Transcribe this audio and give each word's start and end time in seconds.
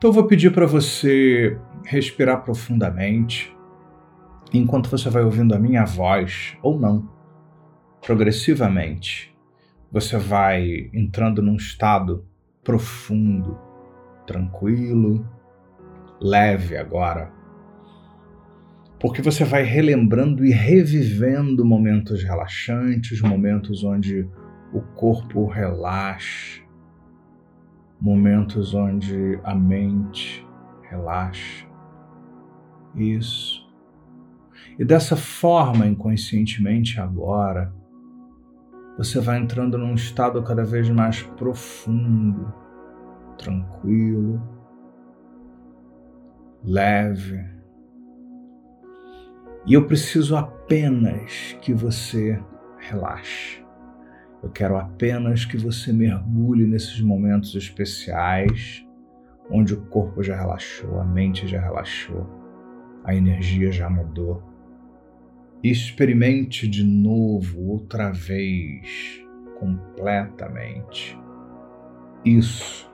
Então 0.00 0.08
eu 0.08 0.14
vou 0.14 0.24
pedir 0.24 0.50
para 0.50 0.64
você 0.64 1.58
respirar 1.84 2.42
profundamente, 2.42 3.54
enquanto 4.50 4.88
você 4.88 5.10
vai 5.10 5.22
ouvindo 5.22 5.54
a 5.54 5.58
minha 5.58 5.84
voz, 5.84 6.56
ou 6.62 6.80
não, 6.80 7.06
progressivamente, 8.00 9.36
você 9.92 10.16
vai 10.16 10.88
entrando 10.94 11.42
num 11.42 11.56
estado 11.56 12.24
profundo, 12.64 13.58
tranquilo, 14.26 15.28
leve 16.18 16.78
agora. 16.78 17.30
Porque 18.98 19.20
você 19.20 19.44
vai 19.44 19.64
relembrando 19.64 20.46
e 20.46 20.50
revivendo 20.50 21.62
momentos 21.62 22.22
relaxantes, 22.22 23.20
momentos 23.20 23.84
onde 23.84 24.26
o 24.72 24.80
corpo 24.80 25.46
relaxa, 25.46 26.62
momentos 28.00 28.74
onde 28.74 29.38
a 29.44 29.54
mente 29.54 30.46
relaxa. 30.82 31.66
Isso. 32.94 33.68
E 34.78 34.84
dessa 34.84 35.16
forma, 35.16 35.86
inconscientemente 35.86 37.00
agora, 37.00 37.72
você 38.96 39.20
vai 39.20 39.38
entrando 39.38 39.78
num 39.78 39.94
estado 39.94 40.42
cada 40.42 40.64
vez 40.64 40.88
mais 40.90 41.22
profundo, 41.22 42.52
tranquilo, 43.38 44.42
leve. 46.64 47.44
E 49.66 49.74
eu 49.74 49.86
preciso 49.86 50.36
apenas 50.36 51.56
que 51.60 51.72
você 51.72 52.42
relaxe. 52.78 53.64
Eu 54.42 54.50
quero 54.50 54.76
apenas 54.76 55.44
que 55.44 55.56
você 55.56 55.92
mergulhe 55.92 56.66
nesses 56.66 57.00
momentos 57.00 57.54
especiais 57.54 58.86
onde 59.50 59.74
o 59.74 59.80
corpo 59.86 60.22
já 60.22 60.36
relaxou, 60.36 61.00
a 61.00 61.04
mente 61.04 61.46
já 61.46 61.60
relaxou, 61.60 62.26
a 63.04 63.14
energia 63.14 63.72
já 63.72 63.90
mudou. 63.90 64.42
Experimente 65.62 66.66
de 66.68 66.84
novo, 66.84 67.68
outra 67.68 68.10
vez, 68.10 69.22
completamente. 69.58 71.18
Isso, 72.24 72.90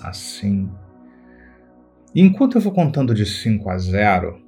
assim. 0.00 0.70
E 2.14 2.22
enquanto 2.22 2.56
eu 2.56 2.62
vou 2.62 2.72
contando 2.72 3.12
de 3.12 3.26
5 3.26 3.68
a 3.68 3.76
0, 3.76 4.45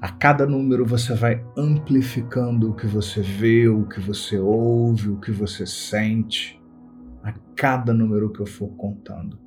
a 0.00 0.08
cada 0.10 0.46
número 0.46 0.86
você 0.86 1.12
vai 1.14 1.44
amplificando 1.56 2.70
o 2.70 2.74
que 2.74 2.86
você 2.86 3.20
vê, 3.20 3.68
o 3.68 3.84
que 3.84 4.00
você 4.00 4.38
ouve, 4.38 5.08
o 5.08 5.18
que 5.18 5.32
você 5.32 5.66
sente. 5.66 6.60
A 7.22 7.32
cada 7.56 7.92
número 7.92 8.32
que 8.32 8.40
eu 8.40 8.46
for 8.46 8.68
contando, 8.76 9.38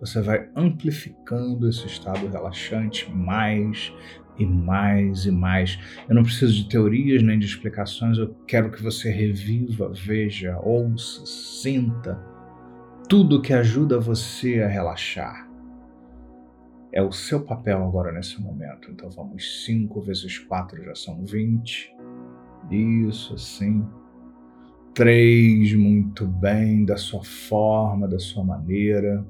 você 0.00 0.22
vai 0.22 0.48
amplificando 0.54 1.68
esse 1.68 1.86
estado 1.86 2.28
relaxante 2.28 3.10
mais 3.12 3.92
e 4.38 4.46
mais 4.46 5.26
e 5.26 5.32
mais. 5.32 5.76
Eu 6.08 6.14
não 6.14 6.22
preciso 6.22 6.54
de 6.54 6.68
teorias 6.68 7.20
nem 7.20 7.38
de 7.38 7.46
explicações, 7.46 8.18
eu 8.18 8.32
quero 8.46 8.70
que 8.70 8.80
você 8.80 9.10
reviva, 9.10 9.92
veja, 9.92 10.56
ouça, 10.62 11.26
sinta 11.26 12.16
tudo 13.08 13.40
que 13.40 13.54
ajuda 13.54 13.98
você 13.98 14.60
a 14.62 14.68
relaxar 14.68 15.47
é 16.92 17.02
o 17.02 17.12
seu 17.12 17.40
papel 17.44 17.82
agora 17.84 18.12
nesse 18.12 18.40
momento. 18.40 18.90
Então 18.90 19.10
vamos 19.10 19.64
5 19.64 20.00
vezes 20.00 20.38
4 20.38 20.82
já 20.84 20.94
são 20.94 21.24
20. 21.24 21.94
Isso, 22.70 23.34
assim. 23.34 23.86
3, 24.94 25.74
muito 25.74 26.26
bem, 26.26 26.84
da 26.84 26.96
sua 26.96 27.22
forma, 27.22 28.08
da 28.08 28.18
sua 28.18 28.42
maneira, 28.42 29.24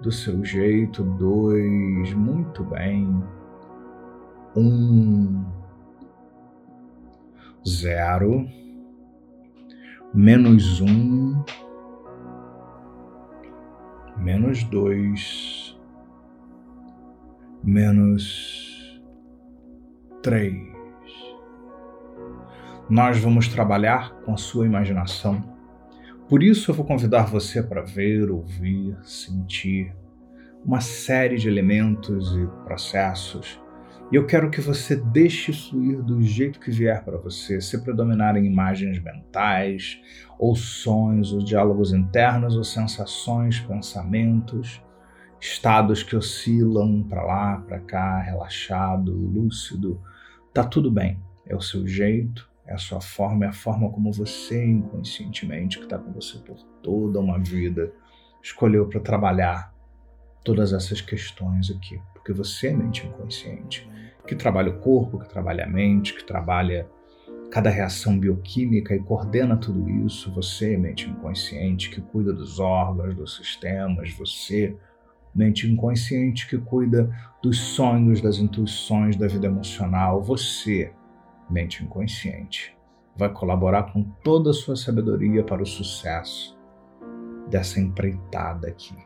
do 0.00 0.10
seu 0.10 0.44
jeito. 0.44 1.02
2, 1.02 2.14
muito 2.14 2.64
bem. 2.64 3.06
1, 4.56 4.60
um, 4.60 5.44
0, 7.66 8.48
menos 10.14 10.80
1, 10.80 10.86
um, 10.86 11.44
menos 14.16 14.64
2 14.64 15.77
menos 17.68 18.98
três. 20.22 20.56
Nós 22.88 23.18
vamos 23.18 23.46
trabalhar 23.46 24.14
com 24.24 24.32
a 24.32 24.38
sua 24.38 24.64
imaginação. 24.64 25.44
Por 26.30 26.42
isso 26.42 26.70
eu 26.70 26.74
vou 26.74 26.86
convidar 26.86 27.24
você 27.24 27.62
para 27.62 27.82
ver, 27.82 28.30
ouvir, 28.30 28.96
sentir 29.02 29.94
uma 30.64 30.80
série 30.80 31.36
de 31.36 31.46
elementos 31.46 32.34
e 32.34 32.46
processos. 32.64 33.60
E 34.10 34.16
eu 34.16 34.24
quero 34.24 34.50
que 34.50 34.62
você 34.62 34.96
deixe 34.96 35.52
fluir 35.52 36.02
do 36.02 36.22
jeito 36.22 36.58
que 36.58 36.70
vier 36.70 37.04
para 37.04 37.18
você, 37.18 37.60
se 37.60 37.84
predominarem 37.84 38.46
imagens 38.46 38.98
mentais, 39.02 40.00
ou 40.38 40.56
sonhos, 40.56 41.34
ou 41.34 41.44
diálogos 41.44 41.92
internos, 41.92 42.56
ou 42.56 42.64
sensações, 42.64 43.60
pensamentos 43.60 44.82
estados 45.40 46.02
que 46.02 46.16
oscilam 46.16 47.02
para 47.02 47.22
lá, 47.22 47.56
para 47.58 47.80
cá, 47.80 48.20
relaxado, 48.20 49.12
lúcido. 49.12 50.00
Tá 50.52 50.64
tudo 50.64 50.90
bem. 50.90 51.20
É 51.46 51.54
o 51.54 51.60
seu 51.60 51.86
jeito, 51.86 52.48
é 52.66 52.74
a 52.74 52.78
sua 52.78 53.00
forma, 53.00 53.46
é 53.46 53.48
a 53.48 53.52
forma 53.52 53.90
como 53.90 54.12
você 54.12 54.64
inconscientemente, 54.64 55.78
que 55.78 55.84
está 55.84 55.98
com 55.98 56.12
você 56.12 56.38
por 56.38 56.58
toda 56.82 57.20
uma 57.20 57.38
vida, 57.38 57.92
escolheu 58.42 58.86
para 58.86 59.00
trabalhar 59.00 59.74
todas 60.44 60.72
essas 60.72 61.00
questões 61.00 61.70
aqui. 61.70 62.00
Porque 62.12 62.32
você 62.32 62.68
é 62.68 62.72
mente 62.72 63.06
inconsciente, 63.06 63.88
que 64.26 64.34
trabalha 64.34 64.70
o 64.70 64.78
corpo, 64.80 65.18
que 65.18 65.28
trabalha 65.28 65.64
a 65.64 65.68
mente, 65.68 66.14
que 66.14 66.24
trabalha 66.24 66.86
cada 67.50 67.70
reação 67.70 68.18
bioquímica 68.18 68.94
e 68.94 69.00
coordena 69.00 69.56
tudo 69.56 69.88
isso. 69.88 70.30
Você 70.34 70.74
é 70.74 70.76
mente 70.76 71.08
inconsciente, 71.08 71.88
que 71.88 72.00
cuida 72.00 72.32
dos 72.32 72.58
órgãos, 72.58 73.14
dos 73.14 73.36
sistemas, 73.36 74.12
você 74.12 74.76
mente 75.38 75.70
inconsciente 75.70 76.48
que 76.48 76.58
cuida 76.58 77.08
dos 77.40 77.58
sonhos, 77.58 78.20
das 78.20 78.38
intuições, 78.38 79.16
da 79.16 79.28
vida 79.28 79.46
emocional. 79.46 80.20
Você, 80.20 80.92
mente 81.48 81.84
inconsciente, 81.84 82.76
vai 83.16 83.32
colaborar 83.32 83.92
com 83.92 84.02
toda 84.02 84.50
a 84.50 84.52
sua 84.54 84.74
sabedoria 84.74 85.44
para 85.44 85.62
o 85.62 85.66
sucesso 85.66 86.58
dessa 87.48 87.80
empreitada 87.80 88.66
aqui. 88.66 88.96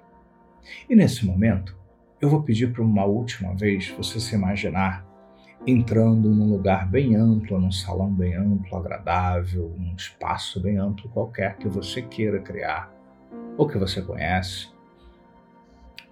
E 0.88 0.96
nesse 0.96 1.26
momento, 1.26 1.76
eu 2.18 2.30
vou 2.30 2.42
pedir 2.42 2.72
para 2.72 2.82
uma 2.82 3.04
última 3.04 3.54
vez 3.54 3.90
você 3.90 4.18
se 4.18 4.34
imaginar 4.34 5.06
entrando 5.66 6.30
num 6.30 6.50
lugar 6.50 6.88
bem 6.88 7.14
amplo, 7.14 7.60
num 7.60 7.70
salão 7.70 8.12
bem 8.12 8.34
amplo, 8.34 8.76
agradável, 8.76 9.74
num 9.78 9.94
espaço 9.94 10.60
bem 10.60 10.78
amplo 10.78 11.10
qualquer 11.10 11.56
que 11.56 11.68
você 11.68 12.00
queira 12.00 12.40
criar 12.40 12.90
ou 13.56 13.68
que 13.68 13.78
você 13.78 14.00
conhece 14.00 14.72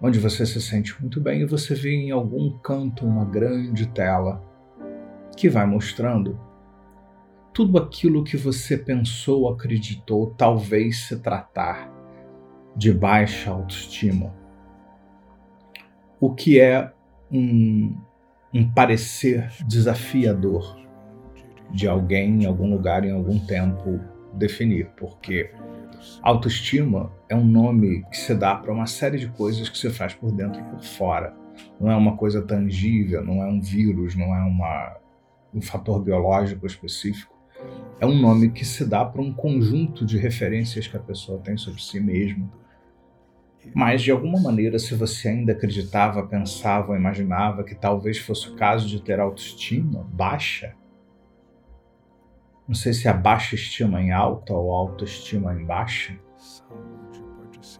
onde 0.01 0.19
você 0.19 0.45
se 0.45 0.59
sente 0.59 0.99
muito 0.99 1.21
bem 1.21 1.41
e 1.41 1.45
você 1.45 1.75
vê 1.75 1.91
em 1.91 2.11
algum 2.11 2.57
canto 2.57 3.05
uma 3.05 3.23
grande 3.23 3.87
tela 3.87 4.43
que 5.37 5.47
vai 5.47 5.65
mostrando 5.65 6.39
tudo 7.53 7.77
aquilo 7.77 8.23
que 8.23 8.37
você 8.37 8.77
pensou, 8.77 9.49
acreditou, 9.49 10.33
talvez 10.37 11.07
se 11.07 11.19
tratar 11.19 11.91
de 12.75 12.93
baixa 12.93 13.51
autoestima. 13.51 14.33
O 16.19 16.33
que 16.33 16.59
é 16.59 16.91
um, 17.29 17.95
um 18.53 18.69
parecer 18.71 19.51
desafiador 19.67 20.79
de 21.69 21.87
alguém 21.87 22.43
em 22.43 22.45
algum 22.45 22.69
lugar, 22.69 23.03
em 23.03 23.11
algum 23.11 23.37
tempo, 23.39 23.99
definir, 24.33 24.89
porque 24.97 25.51
Autoestima 26.21 27.11
é 27.29 27.35
um 27.35 27.45
nome 27.45 28.03
que 28.09 28.17
se 28.17 28.33
dá 28.35 28.55
para 28.55 28.71
uma 28.71 28.87
série 28.87 29.17
de 29.17 29.27
coisas 29.27 29.69
que 29.69 29.77
você 29.77 29.89
faz 29.89 30.13
por 30.13 30.31
dentro 30.31 30.59
e 30.59 30.63
por 30.63 30.83
fora. 30.83 31.35
Não 31.79 31.91
é 31.91 31.95
uma 31.95 32.15
coisa 32.15 32.41
tangível, 32.41 33.23
não 33.23 33.43
é 33.43 33.47
um 33.47 33.59
vírus, 33.59 34.15
não 34.15 34.35
é 34.35 34.41
uma, 34.41 34.97
um 35.53 35.61
fator 35.61 36.01
biológico 36.01 36.65
específico. 36.65 37.35
É 37.99 38.05
um 38.05 38.19
nome 38.19 38.49
que 38.49 38.65
se 38.65 38.85
dá 38.85 39.05
para 39.05 39.21
um 39.21 39.31
conjunto 39.31 40.05
de 40.05 40.17
referências 40.17 40.87
que 40.87 40.97
a 40.97 40.99
pessoa 40.99 41.39
tem 41.39 41.57
sobre 41.57 41.81
si 41.81 41.99
mesma. 41.99 42.51
Mas, 43.75 44.01
de 44.01 44.09
alguma 44.09 44.39
maneira, 44.41 44.79
se 44.79 44.95
você 44.95 45.29
ainda 45.29 45.51
acreditava, 45.51 46.25
pensava, 46.25 46.97
imaginava 46.97 47.63
que 47.63 47.75
talvez 47.75 48.17
fosse 48.17 48.49
o 48.49 48.55
caso 48.55 48.87
de 48.87 48.99
ter 49.01 49.19
autoestima 49.19 50.03
baixa, 50.11 50.73
não 52.67 52.75
sei 52.75 52.93
se 52.93 53.07
é 53.07 53.13
baixa 53.13 53.55
estima 53.55 54.01
em 54.01 54.11
alta 54.11 54.53
ou 54.53 54.71
autoestima 54.73 55.53
em 55.53 55.65
baixa. 55.65 56.17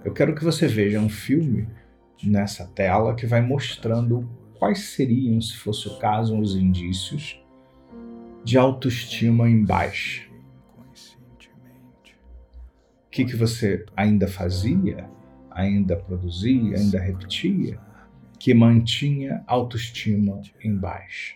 Eu 0.03 0.13
quero 0.13 0.35
que 0.35 0.43
você 0.43 0.67
veja 0.67 0.99
um 0.99 1.09
filme 1.09 1.67
nessa 2.23 2.65
tela 2.67 3.15
que 3.15 3.25
vai 3.25 3.41
mostrando 3.41 4.29
quais 4.59 4.79
seriam, 4.95 5.39
se 5.41 5.55
fosse 5.57 5.87
o 5.87 5.97
caso, 5.97 6.37
os 6.37 6.55
indícios 6.55 7.41
de 8.43 8.57
autoestima 8.57 9.49
em 9.49 9.63
baixa. 9.63 10.29
O 13.07 13.11
que, 13.11 13.25
que 13.25 13.35
você 13.35 13.85
ainda 13.95 14.27
fazia? 14.27 15.09
ainda 15.51 15.95
produzia, 15.95 16.77
ainda 16.77 16.99
repetia, 16.99 17.79
que 18.39 18.53
mantinha 18.53 19.43
autoestima 19.45 20.41
em 20.63 20.75
baixa. 20.75 21.35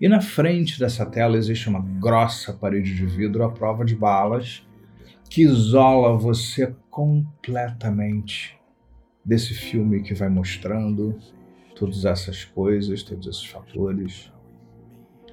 E 0.00 0.08
na 0.08 0.20
frente 0.20 0.78
dessa 0.78 1.06
tela 1.06 1.36
existe 1.36 1.68
uma 1.68 1.80
grossa 1.80 2.52
parede 2.52 2.94
de 2.94 3.06
vidro 3.06 3.44
à 3.44 3.50
prova 3.50 3.84
de 3.84 3.94
balas 3.94 4.66
que 5.28 5.42
isola 5.42 6.18
você 6.18 6.74
completamente 6.90 8.58
desse 9.24 9.54
filme 9.54 10.02
que 10.02 10.12
vai 10.12 10.28
mostrando 10.28 11.16
todas 11.76 12.04
essas 12.04 12.44
coisas, 12.44 13.02
todos 13.04 13.28
esses 13.28 13.44
fatores. 13.44 14.32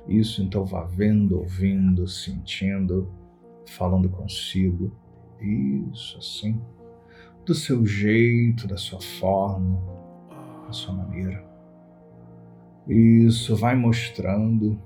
Isso 0.07 0.41
então 0.43 0.63
vá 0.63 0.83
vendo, 0.83 1.39
ouvindo, 1.39 2.07
sentindo, 2.07 3.11
falando 3.65 4.07
consigo. 4.07 4.95
Isso 5.41 6.17
assim, 6.19 6.61
do 7.45 7.55
seu 7.55 7.85
jeito, 7.85 8.67
da 8.67 8.77
sua 8.77 9.01
forma, 9.01 9.81
da 10.65 10.71
sua 10.71 10.93
maneira. 10.93 11.43
Isso 12.87 13.55
vai 13.55 13.75
mostrando. 13.75 14.79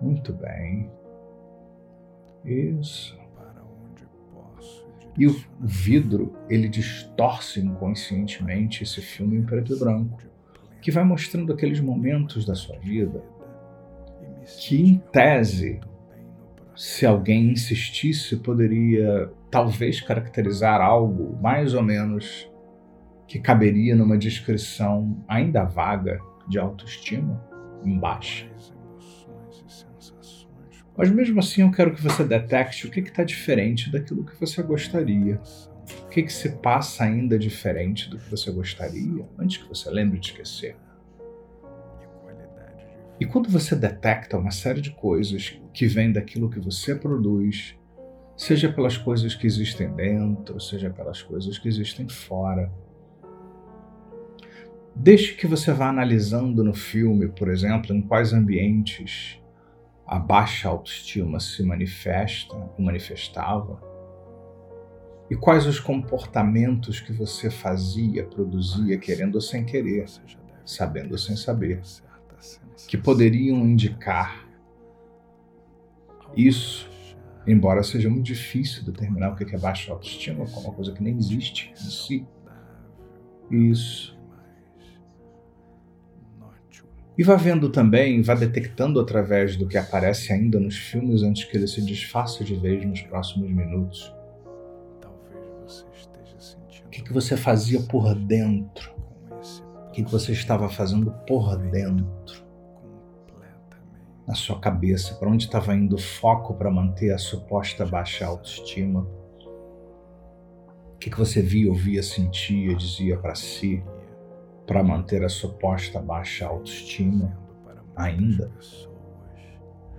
Muito 0.00 0.32
bem. 0.32 0.90
Isso. 2.44 3.18
E 5.16 5.26
o 5.28 5.36
vidro, 5.60 6.34
ele 6.48 6.68
distorce 6.68 7.60
inconscientemente 7.60 8.82
esse 8.82 9.00
filme 9.00 9.36
em 9.36 9.42
preto 9.44 9.74
e 9.74 9.78
branco, 9.78 10.18
que 10.82 10.90
vai 10.90 11.04
mostrando 11.04 11.52
aqueles 11.52 11.80
momentos 11.80 12.44
da 12.44 12.54
sua 12.54 12.76
vida 12.78 13.22
que, 14.44 14.80
em 14.80 14.98
tese, 15.12 15.80
se 16.76 17.06
alguém 17.06 17.50
insistisse, 17.50 18.36
poderia 18.36 19.30
talvez 19.50 20.00
caracterizar 20.00 20.80
algo 20.80 21.38
mais 21.40 21.74
ou 21.74 21.82
menos 21.82 22.50
que 23.26 23.38
caberia 23.38 23.94
numa 23.96 24.18
descrição 24.18 25.24
ainda 25.26 25.64
vaga 25.64 26.20
de 26.48 26.58
autoestima 26.58 27.42
baixa. 27.84 28.48
Mas 30.96 31.10
mesmo 31.10 31.40
assim 31.40 31.62
eu 31.62 31.70
quero 31.70 31.94
que 31.94 32.02
você 32.02 32.24
detecte 32.24 32.86
o 32.86 32.90
que 32.90 33.00
está 33.00 33.24
diferente 33.24 33.90
daquilo 33.90 34.24
que 34.24 34.38
você 34.38 34.62
gostaria. 34.62 35.40
O 36.04 36.08
que, 36.08 36.22
que 36.22 36.32
se 36.32 36.50
passa 36.58 37.04
ainda 37.04 37.38
diferente 37.38 38.08
do 38.08 38.16
que 38.16 38.30
você 38.30 38.50
gostaria 38.50 39.28
antes 39.38 39.58
que 39.58 39.68
você 39.68 39.90
lembre 39.90 40.18
de 40.18 40.28
esquecer. 40.28 40.76
E 43.20 43.26
quando 43.26 43.48
você 43.48 43.76
detecta 43.76 44.38
uma 44.38 44.50
série 44.50 44.80
de 44.80 44.90
coisas 44.90 45.60
que 45.72 45.86
vêm 45.86 46.12
daquilo 46.12 46.50
que 46.50 46.58
você 46.58 46.94
produz, 46.94 47.76
seja 48.36 48.72
pelas 48.72 48.96
coisas 48.96 49.34
que 49.34 49.46
existem 49.46 49.92
dentro, 49.94 50.60
seja 50.60 50.90
pelas 50.90 51.22
coisas 51.22 51.58
que 51.58 51.68
existem 51.68 52.08
fora, 52.08 52.72
deixe 54.94 55.34
que 55.34 55.46
você 55.46 55.72
vá 55.72 55.88
analisando 55.88 56.62
no 56.62 56.74
filme, 56.74 57.28
por 57.28 57.48
exemplo, 57.48 57.94
em 57.94 58.00
quais 58.00 58.32
ambientes 58.32 59.40
a 60.06 60.18
baixa 60.18 60.68
autoestima 60.68 61.40
se 61.40 61.62
manifesta 61.62 62.54
ou 62.54 62.74
manifestava, 62.78 63.80
e 65.30 65.34
quais 65.34 65.66
os 65.66 65.80
comportamentos 65.80 67.00
que 67.00 67.12
você 67.12 67.50
fazia, 67.50 68.24
produzia, 68.24 68.98
querendo 68.98 69.36
ou 69.36 69.40
sem 69.40 69.64
querer, 69.64 70.04
sabendo 70.64 71.12
ou 71.12 71.18
sem 71.18 71.34
saber 71.34 71.80
que 72.86 72.98
poderiam 72.98 73.58
indicar 73.66 74.46
isso, 76.36 76.90
embora 77.46 77.82
seja 77.82 78.10
muito 78.10 78.26
difícil 78.26 78.84
determinar 78.84 79.32
o 79.32 79.36
que 79.36 79.54
é 79.54 79.58
baixa 79.58 79.92
autoestima, 79.92 80.46
como 80.46 80.66
uma 80.66 80.74
coisa 80.74 80.92
que 80.92 81.02
nem 81.02 81.16
existe 81.16 81.72
em 81.72 81.90
si. 81.90 82.26
Isso. 83.50 84.13
E 87.16 87.22
vá 87.22 87.36
vendo 87.36 87.68
também, 87.70 88.22
vá 88.22 88.34
detectando 88.34 88.98
através 88.98 89.56
do 89.56 89.68
que 89.68 89.78
aparece 89.78 90.32
ainda 90.32 90.58
nos 90.58 90.76
filmes 90.76 91.22
antes 91.22 91.44
que 91.44 91.56
ele 91.56 91.68
se 91.68 91.80
desfaça 91.80 92.42
de 92.42 92.56
vez 92.56 92.84
nos 92.84 93.02
próximos 93.02 93.50
minutos. 93.50 94.12
O 96.84 96.88
que, 96.90 97.02
que 97.02 97.12
você 97.12 97.36
fazia 97.36 97.80
por 97.80 98.14
dentro? 98.14 98.92
O 99.88 99.90
que, 99.92 100.02
que 100.02 100.10
você 100.10 100.32
estava 100.32 100.68
fazendo 100.68 101.12
por 101.26 101.56
dentro? 101.56 102.44
na 104.26 104.34
sua 104.34 104.58
cabeça, 104.58 105.14
para 105.14 105.28
onde 105.28 105.44
estava 105.44 105.74
indo 105.74 105.96
o 105.96 106.00
foco 106.00 106.54
para 106.54 106.70
manter 106.70 107.12
a 107.12 107.18
suposta 107.18 107.84
baixa 107.84 108.26
autoestima. 108.26 109.06
O 110.94 110.98
que, 110.98 111.10
que 111.10 111.18
você 111.18 111.42
via, 111.42 111.68
ouvia, 111.68 112.02
sentia, 112.02 112.74
dizia 112.74 113.18
para 113.18 113.34
si 113.34 113.84
para 114.66 114.82
manter 114.82 115.24
a 115.24 115.28
suposta 115.28 116.00
baixa 116.00 116.46
autoestima 116.46 117.36
ainda? 117.96 118.50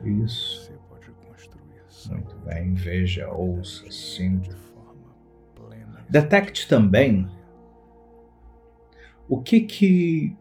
Isso. 0.03 0.73
Muito 2.09 2.35
bem, 2.37 2.73
veja, 2.73 3.29
ouça, 3.31 3.89
sinta. 3.91 4.55
Detecte 6.07 6.67
também 6.67 7.27
o 9.27 9.41
que 9.41 9.61
que 9.61 10.37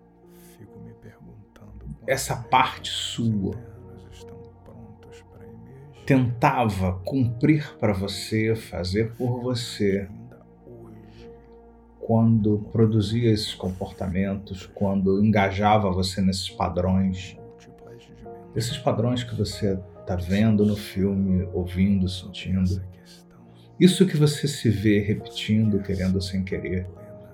essa 2.07 2.37
parte 2.37 2.91
sua 2.91 3.55
tentava 6.05 7.01
cumprir 7.05 7.79
para 7.79 7.95
você, 7.95 8.55
fazer 8.55 9.15
por 9.15 9.41
você, 9.41 10.07
quando 12.05 12.59
produzia 12.71 13.33
esses 13.33 13.55
comportamentos, 13.55 14.67
quando 14.75 15.25
engajava 15.25 15.91
você 15.91 16.21
nesses 16.21 16.51
padrões, 16.51 17.35
esses 18.55 18.77
padrões 18.77 19.25
que 19.25 19.35
você 19.35 19.79
está 20.01 20.15
vendo 20.15 20.67
no 20.67 20.77
filme, 20.77 21.49
ouvindo, 21.55 22.07
sentindo, 22.07 22.83
isso 23.81 24.07
que 24.07 24.19
você 24.19 24.47
se 24.47 24.69
vê 24.69 25.01
repetindo, 25.01 25.81
querendo 25.81 26.21
sem 26.21 26.45
querer, 26.45 26.87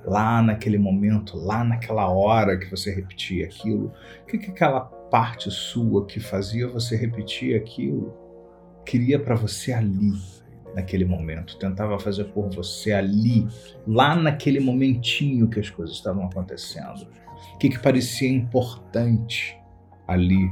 lá 0.05 0.41
naquele 0.41 0.79
momento, 0.79 1.37
lá 1.37 1.65
naquela 1.65 2.09
hora 2.09 2.57
que 2.57 2.71
você 2.71 2.95
repetia 2.95 3.47
aquilo, 3.47 3.93
o 4.23 4.27
que, 4.27 4.39
que 4.39 4.53
aquela 4.53 4.83
parte 4.83 5.51
sua 5.51 6.07
que 6.07 6.21
fazia 6.21 6.69
você 6.69 6.95
repetir 6.95 7.57
aquilo 7.57 8.15
queria 8.87 9.19
para 9.19 9.35
você 9.35 9.73
ali, 9.73 10.13
naquele 10.75 11.05
momento, 11.05 11.57
tentava 11.59 11.99
fazer 11.99 12.25
por 12.25 12.49
você 12.51 12.93
ali, 12.93 13.47
lá 13.87 14.15
naquele 14.15 14.61
momentinho 14.61 15.49
que 15.49 15.61
as 15.61 15.71
coisas 15.71 15.97
estavam 15.97 16.25
acontecendo. 16.25 17.07
O 17.55 17.59
que, 17.59 17.69
que 17.69 17.79
parecia 17.79 18.29
importante 18.29 19.59
ali? 20.07 20.50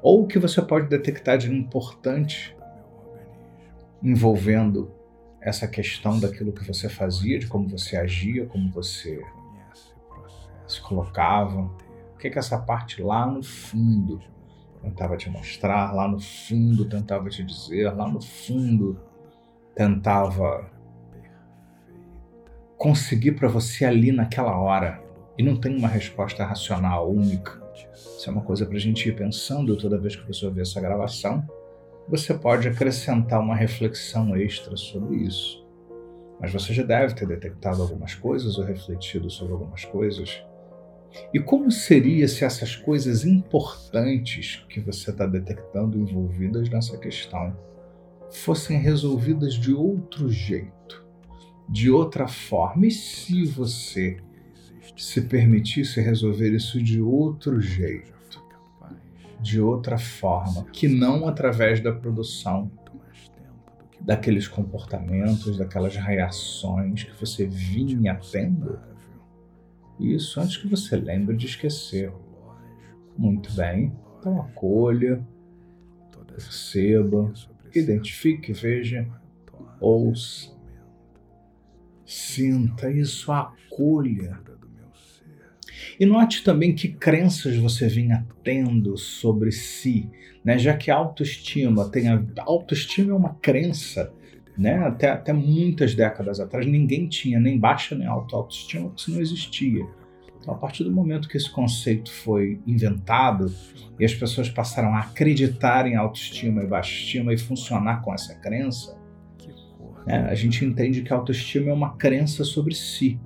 Ou 0.00 0.22
o 0.22 0.26
que 0.26 0.38
você 0.38 0.60
pode 0.60 0.88
detectar 0.88 1.38
de 1.38 1.52
importante 1.52 2.56
envolvendo 4.02 4.92
essa 5.40 5.66
questão 5.66 6.18
daquilo 6.18 6.52
que 6.52 6.64
você 6.64 6.88
fazia, 6.88 7.38
de 7.38 7.46
como 7.46 7.68
você 7.68 7.96
agia, 7.96 8.46
como 8.46 8.70
você 8.70 9.22
se 10.66 10.80
colocava. 10.80 11.70
O 12.14 12.18
que, 12.18 12.30
que 12.30 12.38
essa 12.38 12.58
parte 12.58 13.02
lá 13.02 13.26
no 13.26 13.42
fundo 13.42 14.20
tentava 14.80 15.16
te 15.16 15.28
mostrar, 15.30 15.92
lá 15.92 16.08
no 16.08 16.20
fundo 16.20 16.84
tentava 16.84 17.28
te 17.28 17.42
dizer, 17.44 17.92
lá 17.92 18.08
no 18.08 18.20
fundo 18.20 19.00
tentava 19.74 20.70
conseguir 22.76 23.32
para 23.32 23.48
você 23.48 23.84
ali 23.84 24.12
naquela 24.12 24.58
hora. 24.58 25.00
E 25.38 25.42
não 25.42 25.56
tem 25.56 25.76
uma 25.76 25.88
resposta 25.88 26.44
racional 26.44 27.10
única. 27.10 27.62
Isso 27.94 28.28
é 28.28 28.32
uma 28.32 28.42
coisa 28.42 28.66
para 28.66 28.76
a 28.76 28.80
gente 28.80 29.08
ir 29.08 29.16
pensando 29.16 29.76
toda 29.76 29.98
vez 29.98 30.14
que 30.14 30.26
você 30.26 30.44
ouvir 30.44 30.62
essa 30.62 30.80
gravação. 30.80 31.46
Você 32.08 32.34
pode 32.34 32.68
acrescentar 32.68 33.40
uma 33.40 33.56
reflexão 33.56 34.36
extra 34.36 34.76
sobre 34.76 35.16
isso. 35.16 35.64
Mas 36.40 36.52
você 36.52 36.72
já 36.74 36.82
deve 36.82 37.14
ter 37.14 37.26
detectado 37.26 37.80
algumas 37.82 38.14
coisas 38.14 38.58
ou 38.58 38.64
refletido 38.64 39.30
sobre 39.30 39.52
algumas 39.52 39.84
coisas 39.84 40.42
e 41.32 41.38
como 41.40 41.70
seria 41.70 42.26
se 42.26 42.44
essas 42.44 42.74
coisas 42.74 43.24
importantes 43.24 44.64
que 44.68 44.80
você 44.80 45.10
está 45.10 45.26
detectando 45.26 45.98
envolvidas 45.98 46.68
nessa 46.68 46.96
questão 46.96 47.54
fossem 48.32 48.78
resolvidas 48.78 49.54
de 49.54 49.72
outro 49.72 50.30
jeito, 50.30 51.04
de 51.68 51.90
outra 51.90 52.26
forma? 52.26 52.86
E 52.86 52.90
se 52.90 53.44
você 53.44 54.18
se 54.96 55.22
permitisse 55.22 56.00
resolver 56.00 56.54
isso 56.54 56.82
de 56.82 57.00
outro 57.00 57.60
jeito, 57.60 58.12
de 59.40 59.60
outra 59.60 59.98
forma, 59.98 60.64
que 60.72 60.86
não 60.88 61.26
através 61.26 61.80
da 61.80 61.92
produção 61.92 62.70
daqueles 64.00 64.48
comportamentos, 64.48 65.58
daquelas 65.58 65.96
reações 65.96 67.04
que 67.04 67.18
você 67.18 67.46
vinha 67.46 68.18
tendo? 68.30 68.78
Isso 69.98 70.40
antes 70.40 70.56
que 70.56 70.66
você 70.66 70.96
lembre 70.96 71.36
de 71.36 71.46
esquecer. 71.46 72.12
Muito 73.16 73.52
bem. 73.52 73.92
Então 74.18 74.40
acolha, 74.40 75.24
perceba, 76.32 77.32
identifique, 77.78 78.52
veja, 78.52 79.06
ouça, 79.80 80.52
Sinta 82.12 82.90
isso, 82.90 83.32
acolha. 83.32 84.38
E 85.98 86.04
note 86.04 86.44
também 86.44 86.74
que 86.74 86.88
crenças 86.88 87.56
você 87.56 87.88
vinha 87.88 88.26
tendo 88.44 88.98
sobre 88.98 89.50
si, 89.50 90.10
né? 90.44 90.58
Já 90.58 90.76
que 90.76 90.90
a 90.90 90.96
autoestima 90.96 91.88
tem 91.88 92.08
a 92.08 92.22
autoestima 92.40 93.12
é 93.12 93.14
uma 93.14 93.34
crença, 93.36 94.12
né? 94.58 94.76
Até, 94.86 95.08
até 95.08 95.32
muitas 95.32 95.94
décadas 95.94 96.38
atrás 96.38 96.66
ninguém 96.66 97.08
tinha 97.08 97.40
nem 97.40 97.58
baixa 97.58 97.94
nem 97.94 98.06
alta 98.06 98.36
autoestima, 98.36 98.88
porque 98.88 99.00
isso 99.00 99.10
não 99.12 99.20
existia. 99.20 99.86
Então, 100.42 100.54
a 100.54 100.56
partir 100.56 100.82
do 100.82 100.90
momento 100.90 101.28
que 101.28 101.36
esse 101.36 101.48
conceito 101.48 102.10
foi 102.10 102.60
inventado 102.66 103.46
e 103.98 104.04
as 104.04 104.12
pessoas 104.12 104.50
passaram 104.50 104.92
a 104.92 104.98
acreditar 104.98 105.86
em 105.86 105.94
autoestima 105.94 106.64
e 106.64 106.66
baixa 106.66 106.92
estima 106.92 107.32
e 107.32 107.38
funcionar 107.38 108.02
com 108.02 108.12
essa 108.12 108.34
crença, 108.34 108.98
né, 110.04 110.26
a 110.28 110.34
gente 110.34 110.64
entende 110.64 111.02
que 111.02 111.12
a 111.12 111.16
autoestima 111.16 111.70
é 111.70 111.72
uma 111.72 111.96
crença 111.96 112.42
sobre 112.42 112.74
si. 112.74 113.20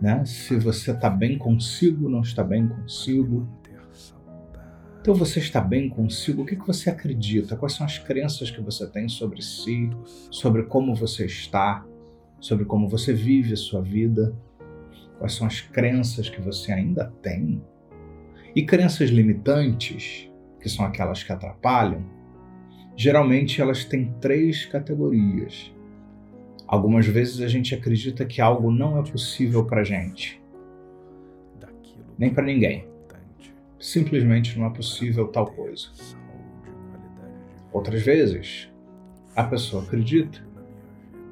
Né? 0.00 0.24
Se 0.24 0.56
você 0.56 0.92
está 0.92 1.10
bem 1.10 1.36
consigo, 1.36 2.08
não 2.08 2.20
está 2.20 2.44
bem 2.44 2.68
consigo. 2.68 3.48
Então 5.00 5.14
você 5.14 5.40
está 5.40 5.60
bem 5.60 5.88
consigo? 5.88 6.42
O 6.42 6.46
que, 6.46 6.54
que 6.54 6.66
você 6.66 6.90
acredita? 6.90 7.56
Quais 7.56 7.74
são 7.74 7.84
as 7.84 7.98
crenças 7.98 8.52
que 8.52 8.60
você 8.60 8.86
tem 8.88 9.08
sobre 9.08 9.42
si, 9.42 9.90
sobre 10.30 10.64
como 10.64 10.94
você 10.94 11.26
está, 11.26 11.84
sobre 12.40 12.64
como 12.64 12.88
você 12.88 13.12
vive 13.12 13.52
a 13.52 13.56
sua 13.56 13.80
vida? 13.80 14.36
Quais 15.18 15.34
são 15.34 15.46
as 15.46 15.60
crenças 15.60 16.28
que 16.28 16.40
você 16.40 16.72
ainda 16.72 17.12
tem? 17.22 17.62
E 18.54 18.64
crenças 18.64 19.10
limitantes, 19.10 20.30
que 20.60 20.68
são 20.68 20.84
aquelas 20.84 21.22
que 21.22 21.32
atrapalham, 21.32 22.04
geralmente 22.96 23.60
elas 23.60 23.84
têm 23.84 24.12
três 24.20 24.64
categorias. 24.64 25.72
Algumas 26.66 27.06
vezes 27.06 27.40
a 27.40 27.48
gente 27.48 27.74
acredita 27.74 28.24
que 28.24 28.40
algo 28.40 28.70
não 28.70 28.98
é 28.98 29.02
possível 29.02 29.64
para 29.64 29.84
gente, 29.84 30.42
nem 32.18 32.32
para 32.32 32.44
ninguém. 32.44 32.86
Simplesmente 33.78 34.58
não 34.58 34.66
é 34.66 34.70
possível 34.70 35.28
tal 35.28 35.46
coisa. 35.46 35.88
Outras 37.72 38.02
vezes, 38.02 38.70
a 39.34 39.44
pessoa 39.44 39.82
acredita 39.82 40.40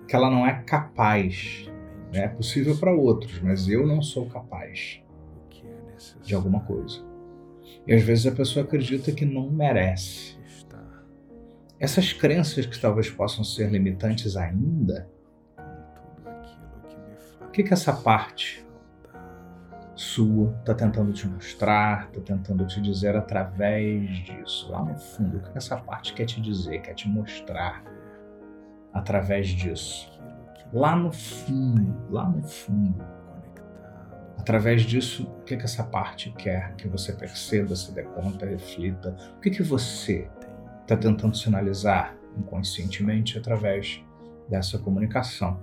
que 0.07 0.15
ela 0.15 0.31
não 0.31 0.47
é 0.47 0.63
capaz 0.63 1.71
é 2.15 2.29
possível 2.29 2.77
para 2.77 2.93
outros, 2.93 3.41
mas 3.41 3.69
eu 3.69 3.87
não 3.87 4.01
sou 4.03 4.27
capaz 4.27 5.03
de 6.23 6.35
alguma 6.35 6.61
coisa. 6.61 7.03
E 7.87 7.95
às 7.95 8.03
vezes 8.03 8.27
a 8.27 8.33
pessoa 8.33 8.65
acredita 8.65 9.13
que 9.13 9.25
não 9.25 9.51
merece. 9.51 10.39
Essas 11.79 12.13
crenças 12.13 12.65
que 12.67 12.81
talvez 12.81 13.11
possam 13.11 13.45
ser 13.45 13.71
limitantes 13.71 14.37
ainda, 14.37 15.09
o 17.43 17.51
que, 17.51 17.63
que 17.63 17.73
essa 17.73 17.93
parte 17.93 18.65
sua 19.95 20.57
está 20.59 20.75
tentando 20.75 21.13
te 21.13 21.27
mostrar, 21.27 22.09
está 22.09 22.21
tentando 22.21 22.67
te 22.67 22.81
dizer 22.81 23.17
através 23.17 24.09
disso, 24.25 24.71
lá 24.71 24.85
no 24.85 24.97
fundo? 24.97 25.39
O 25.39 25.41
que 25.41 25.59
essa 25.59 25.77
parte 25.77 26.15
quer 26.15 26.25
te 26.25 26.41
dizer, 26.41 26.81
quer 26.81 26.95
te 26.95 27.09
mostrar 27.09 27.85
através 28.93 29.49
disso? 29.49 30.11
Lá 30.73 30.97
no 30.97 31.13
fundo, 31.13 31.97
lá 32.11 32.29
no 32.29 32.43
fundo. 32.43 33.05
Através 34.39 34.83
disso, 34.83 35.25
o 35.41 35.45
que, 35.45 35.57
que 35.57 35.65
essa 35.65 35.83
parte 35.83 36.31
quer 36.33 36.75
que 36.77 36.87
você 36.89 37.13
perceba, 37.13 37.75
se 37.75 37.93
dê 37.93 38.03
conta, 38.03 38.45
reflita? 38.45 39.17
O 39.37 39.41
que, 39.41 39.51
que 39.51 39.63
você 39.63 40.29
está 40.83 40.97
tentando 40.97 41.37
sinalizar 41.37 42.15
inconscientemente 42.37 43.39
através 43.39 44.05
dessa 44.49 44.79
comunicação? 44.79 45.59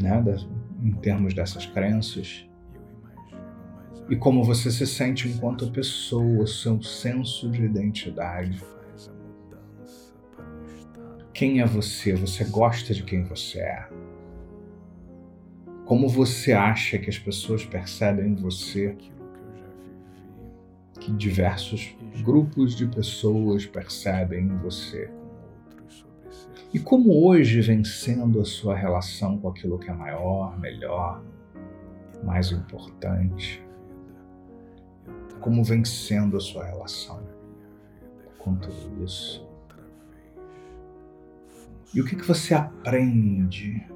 Né? 0.00 0.22
Em 0.82 0.92
termos 0.92 1.32
dessas 1.32 1.66
crenças. 1.66 2.48
E 4.08 4.16
como 4.16 4.42
você 4.42 4.70
se 4.70 4.86
sente 4.86 5.28
enquanto 5.28 5.70
pessoa, 5.70 6.46
seu 6.46 6.82
senso 6.82 7.50
de 7.50 7.64
identidade 7.64 8.60
quem 11.36 11.60
é 11.60 11.66
você? 11.66 12.14
Você 12.14 12.44
gosta 12.44 12.94
de 12.94 13.02
quem 13.02 13.22
você 13.22 13.58
é? 13.58 13.86
Como 15.84 16.08
você 16.08 16.54
acha 16.54 16.98
que 16.98 17.10
as 17.10 17.18
pessoas 17.18 17.62
percebem 17.62 18.34
você? 18.34 18.96
Que 20.98 21.12
diversos 21.12 21.94
grupos 22.24 22.74
de 22.74 22.86
pessoas 22.86 23.66
percebem 23.66 24.48
você? 24.56 25.10
E 26.72 26.80
como 26.80 27.28
hoje 27.28 27.60
vem 27.60 27.84
sendo 27.84 28.40
a 28.40 28.44
sua 28.46 28.74
relação 28.74 29.36
com 29.36 29.50
aquilo 29.50 29.78
que 29.78 29.90
é 29.90 29.94
maior, 29.94 30.58
melhor, 30.58 31.22
mais 32.24 32.50
importante? 32.50 33.62
Como 35.38 35.62
vem 35.62 35.84
sendo 35.84 36.38
a 36.38 36.40
sua 36.40 36.64
relação 36.64 37.22
com 38.38 38.56
tudo 38.56 39.04
isso? 39.04 39.46
E 41.94 42.00
o 42.00 42.04
que, 42.04 42.16
que 42.16 42.26
você 42.26 42.54
aprende 42.54 43.86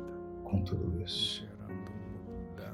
com 0.45 0.63
tudo 0.63 1.01
isso? 1.03 1.49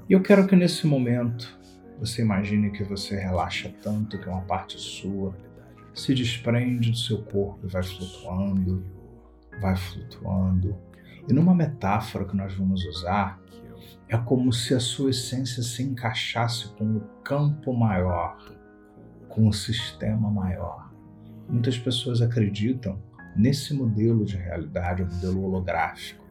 E 0.09 0.13
eu 0.13 0.23
quero 0.23 0.47
que 0.47 0.55
nesse 0.55 0.87
momento 0.87 1.59
você 1.99 2.23
imagine 2.23 2.71
que 2.71 2.85
você 2.85 3.17
relaxa 3.17 3.73
tanto 3.83 4.19
que 4.19 4.29
uma 4.29 4.43
parte 4.43 4.79
sua 4.79 5.35
se 5.95 6.15
desprende 6.15 6.91
do 6.91 6.97
seu 6.97 7.23
corpo 7.23 7.61
e 7.65 7.69
vai 7.69 7.83
flutuando, 7.83 8.85
vai 9.61 9.75
flutuando. 9.75 10.77
E 11.29 11.33
numa 11.33 11.55
metáfora 11.55 12.27
que 12.27 12.37
nós 12.37 12.55
vamos 12.55 12.85
usar, 12.85 13.41
é 14.09 14.17
como 14.17 14.53
se 14.53 14.75
a 14.75 14.81
sua 14.81 15.11
essência 15.11 15.63
se 15.63 15.83
encaixasse 15.83 16.69
com 16.77 16.97
o 16.97 17.01
campo 17.25 17.73
maior, 17.75 18.37
com 19.29 19.49
o 19.49 19.53
sistema 19.53 20.31
maior. 20.31 20.93
Muitas 21.49 21.79
pessoas 21.79 22.21
acreditam 22.21 23.01
nesse 23.37 23.75
modelo 23.75 24.25
de 24.25 24.37
realidade, 24.37 25.03
o 25.03 25.07
modelo 25.07 25.45
holográfico, 25.45 26.25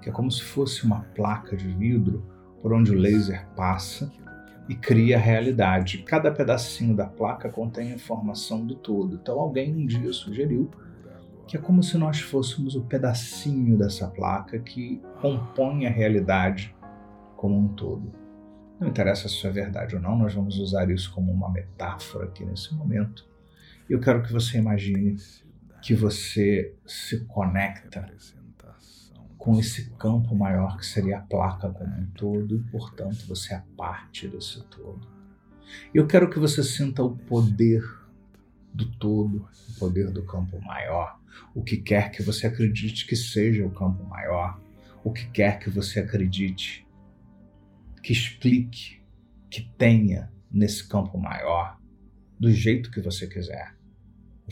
que 0.00 0.08
é 0.08 0.12
como 0.12 0.30
se 0.30 0.42
fosse 0.42 0.84
uma 0.84 1.00
placa 1.14 1.56
de 1.56 1.68
vidro 1.68 2.24
por 2.60 2.72
onde 2.72 2.92
o 2.92 2.98
laser 2.98 3.46
passa 3.56 4.12
e 4.68 4.74
cria 4.74 5.16
a 5.16 5.20
realidade. 5.20 5.98
Cada 5.98 6.30
pedacinho 6.30 6.94
da 6.94 7.06
placa 7.06 7.48
contém 7.48 7.92
informação 7.92 8.64
do 8.66 8.74
todo. 8.74 9.16
Então 9.16 9.38
alguém 9.38 9.74
um 9.74 9.86
dia 9.86 10.12
sugeriu 10.12 10.70
que 11.46 11.56
é 11.56 11.60
como 11.60 11.82
se 11.82 11.98
nós 11.98 12.20
fôssemos 12.20 12.76
o 12.76 12.82
pedacinho 12.82 13.76
dessa 13.76 14.06
placa 14.08 14.58
que 14.58 15.02
compõe 15.20 15.86
a 15.86 15.90
realidade 15.90 16.74
como 17.36 17.58
um 17.58 17.68
todo. 17.68 18.12
Não 18.80 18.88
interessa 18.88 19.28
se 19.28 19.34
isso 19.34 19.46
é 19.46 19.50
verdade 19.50 19.94
ou 19.94 20.00
não, 20.00 20.16
nós 20.16 20.34
vamos 20.34 20.58
usar 20.58 20.90
isso 20.90 21.12
como 21.12 21.32
uma 21.32 21.50
metáfora 21.50 22.26
aqui 22.26 22.44
nesse 22.44 22.74
momento. 22.74 23.28
Eu 23.88 24.00
quero 24.00 24.22
que 24.22 24.32
você 24.32 24.58
imagine 24.58 25.16
que 25.82 25.94
você 25.94 26.74
se 26.86 27.24
conecta 27.26 28.08
com 29.36 29.58
esse 29.58 29.90
campo 29.96 30.36
maior 30.36 30.78
que 30.78 30.86
seria 30.86 31.18
a 31.18 31.22
placa 31.22 31.68
como 31.68 31.92
um 31.92 32.06
todo 32.12 32.56
e, 32.56 32.62
portanto, 32.70 33.26
você 33.26 33.54
é 33.54 33.62
parte 33.76 34.28
desse 34.28 34.62
todo. 34.68 35.04
Eu 35.92 36.06
quero 36.06 36.30
que 36.30 36.38
você 36.38 36.62
sinta 36.62 37.02
o 37.02 37.16
poder 37.16 37.82
do 38.72 38.86
todo, 38.98 39.48
o 39.70 39.78
poder 39.80 40.12
do 40.12 40.22
campo 40.22 40.60
maior, 40.60 41.20
o 41.52 41.64
que 41.64 41.76
quer 41.76 42.12
que 42.12 42.22
você 42.22 42.46
acredite 42.46 43.04
que 43.04 43.16
seja 43.16 43.66
o 43.66 43.70
campo 43.70 44.04
maior, 44.04 44.60
o 45.02 45.12
que 45.12 45.26
quer 45.30 45.58
que 45.58 45.68
você 45.68 45.98
acredite, 45.98 46.86
que 48.00 48.12
explique, 48.12 49.02
que 49.50 49.68
tenha 49.76 50.32
nesse 50.48 50.86
campo 50.86 51.18
maior, 51.18 51.80
do 52.38 52.48
jeito 52.52 52.92
que 52.92 53.00
você 53.00 53.26
quiser. 53.26 53.74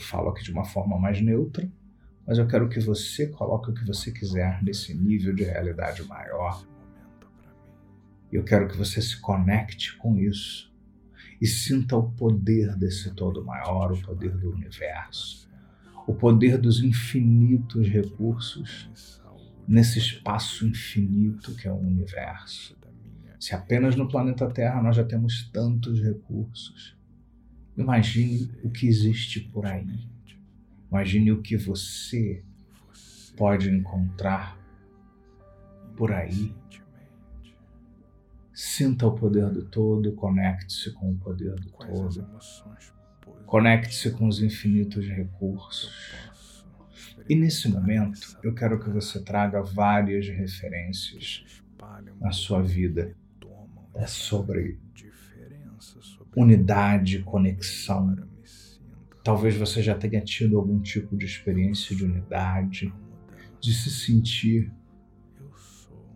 Falo 0.01 0.29
aqui 0.29 0.43
de 0.43 0.51
uma 0.51 0.65
forma 0.65 0.97
mais 0.97 1.21
neutra, 1.21 1.69
mas 2.25 2.37
eu 2.37 2.47
quero 2.47 2.69
que 2.69 2.79
você 2.79 3.27
coloque 3.27 3.71
o 3.71 3.73
que 3.73 3.85
você 3.85 4.11
quiser 4.11 4.61
nesse 4.63 4.93
nível 4.93 5.33
de 5.33 5.43
realidade 5.43 6.03
maior. 6.03 6.65
Eu 8.31 8.43
quero 8.43 8.67
que 8.67 8.77
você 8.77 9.01
se 9.01 9.19
conecte 9.19 9.97
com 9.97 10.17
isso 10.17 10.71
e 11.41 11.47
sinta 11.47 11.97
o 11.97 12.11
poder 12.11 12.75
desse 12.75 13.13
todo 13.13 13.43
maior, 13.43 13.91
o 13.91 14.01
poder 14.01 14.37
do 14.37 14.51
universo, 14.51 15.49
o 16.07 16.13
poder 16.13 16.57
dos 16.57 16.81
infinitos 16.83 17.87
recursos 17.87 18.89
nesse 19.67 19.99
espaço 19.99 20.65
infinito 20.67 21.55
que 21.55 21.67
é 21.67 21.71
o 21.71 21.77
universo. 21.77 22.77
Se 23.39 23.55
apenas 23.55 23.95
no 23.95 24.07
planeta 24.07 24.47
Terra 24.47 24.81
nós 24.81 24.95
já 24.95 25.03
temos 25.03 25.49
tantos 25.51 25.99
recursos, 25.99 26.95
Imagine 27.81 28.51
o 28.63 28.69
que 28.69 28.87
existe 28.87 29.39
por 29.39 29.65
aí. 29.65 30.07
Imagine 30.89 31.31
o 31.31 31.41
que 31.41 31.57
você 31.57 32.43
pode 33.35 33.69
encontrar 33.69 34.57
por 35.97 36.11
aí. 36.11 36.53
Sinta 38.53 39.07
o 39.07 39.15
poder 39.15 39.49
do 39.49 39.65
todo, 39.65 40.13
conecte-se 40.13 40.91
com 40.91 41.11
o 41.11 41.17
poder 41.17 41.55
do 41.55 41.71
todo. 41.71 42.27
Conecte-se 43.45 44.11
com 44.11 44.27
os 44.27 44.41
infinitos 44.41 45.07
recursos. 45.07 46.63
E 47.27 47.35
nesse 47.35 47.67
momento, 47.67 48.19
eu 48.43 48.53
quero 48.53 48.79
que 48.79 48.89
você 48.89 49.23
traga 49.23 49.61
várias 49.61 50.27
referências 50.27 51.43
na 52.19 52.31
sua 52.31 52.61
vida 52.61 53.15
é 53.95 54.07
sobre 54.07 54.79
unidade, 56.35 57.19
conexão. 57.19 58.15
Talvez 59.23 59.55
você 59.55 59.81
já 59.81 59.95
tenha 59.95 60.21
tido 60.21 60.57
algum 60.57 60.79
tipo 60.81 61.15
de 61.15 61.25
experiência 61.25 61.95
de 61.95 62.03
unidade, 62.05 62.93
de 63.59 63.73
se 63.73 63.89
sentir 63.89 64.71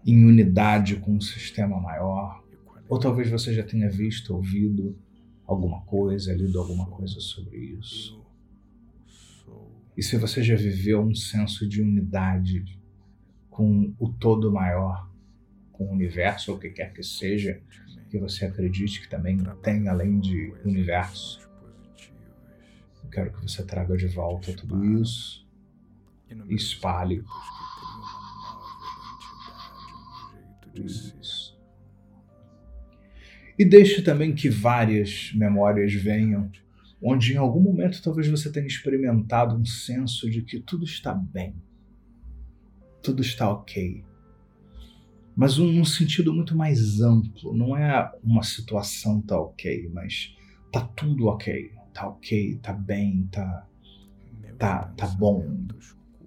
em 0.05 0.25
unidade 0.25 0.97
com 0.97 1.15
um 1.15 1.21
sistema 1.21 1.79
maior. 1.79 2.43
Ou 2.87 2.99
talvez 2.99 3.29
você 3.29 3.53
já 3.53 3.63
tenha 3.63 3.89
visto, 3.89 4.35
ouvido 4.35 4.97
alguma 5.45 5.81
coisa, 5.81 6.33
lido 6.33 6.59
alguma 6.59 6.87
coisa 6.87 7.19
sobre 7.19 7.57
isso. 7.57 8.23
E 9.97 10.03
se 10.03 10.17
você 10.17 10.43
já 10.43 10.55
viveu 10.55 11.01
um 11.01 11.15
senso 11.15 11.67
de 11.67 11.81
unidade 11.81 12.65
com 13.49 13.93
o 13.97 14.09
todo 14.09 14.51
maior, 14.51 15.09
com 15.77 15.85
o 15.85 15.91
universo, 15.91 16.51
ou 16.51 16.57
o 16.57 16.59
que 16.59 16.69
quer 16.69 16.93
que 16.93 17.03
seja, 17.03 17.61
que 18.09 18.17
você 18.17 18.45
acredite 18.45 19.01
que 19.01 19.09
também 19.09 19.37
tem 19.61 19.87
além 19.87 20.19
de 20.19 20.53
universo. 20.63 21.49
Eu 23.03 23.09
quero 23.09 23.33
que 23.33 23.41
você 23.41 23.63
traga 23.63 23.95
de 23.97 24.07
volta 24.07 24.53
tudo 24.53 24.83
isso 25.01 25.45
e 26.49 26.55
espalhe. 26.55 27.23
Isso. 30.73 31.55
E 33.57 33.63
deixe 33.63 34.01
também 34.01 34.35
que 34.35 34.49
várias 34.49 35.31
memórias 35.33 35.93
venham, 35.93 36.51
onde 37.01 37.33
em 37.33 37.37
algum 37.37 37.61
momento 37.61 38.01
talvez 38.01 38.27
você 38.27 38.51
tenha 38.51 38.67
experimentado 38.67 39.55
um 39.55 39.65
senso 39.65 40.29
de 40.29 40.41
que 40.41 40.59
tudo 40.59 40.83
está 40.83 41.13
bem, 41.13 41.55
tudo 43.01 43.21
está 43.21 43.49
ok 43.49 44.03
mas 45.35 45.57
num 45.57 45.83
sentido 45.83 46.33
muito 46.33 46.55
mais 46.55 47.01
amplo. 47.01 47.55
Não 47.55 47.75
é 47.75 48.11
uma 48.23 48.43
situação 48.43 49.21
tá 49.21 49.39
ok, 49.39 49.89
mas 49.93 50.35
tá 50.71 50.81
tudo 50.81 51.27
ok, 51.27 51.71
tá 51.93 52.07
ok, 52.07 52.57
tá 52.61 52.73
bem, 52.73 53.27
tá 53.31 53.67
tá 54.57 54.93
tá 54.95 55.07
bom 55.07 55.45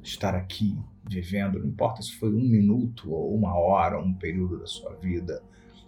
estar 0.02 0.34
aqui 0.34 0.78
vivendo. 1.08 1.58
Não 1.58 1.68
importa 1.68 2.02
se 2.02 2.12
foi 2.16 2.32
um 2.34 2.48
minuto 2.48 3.10
ou 3.10 3.34
uma 3.34 3.54
hora, 3.54 3.98
um 3.98 4.12
período 4.12 4.58
da 4.58 4.66
sua 4.66 4.94
vida, 4.96 5.42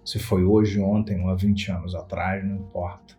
se 0.05 0.19
foi 0.19 0.45
hoje, 0.45 0.81
ontem 0.81 1.21
ou 1.21 1.29
há 1.29 1.35
20 1.35 1.71
anos 1.73 1.95
atrás, 1.95 2.45
não 2.45 2.57
importa. 2.57 3.19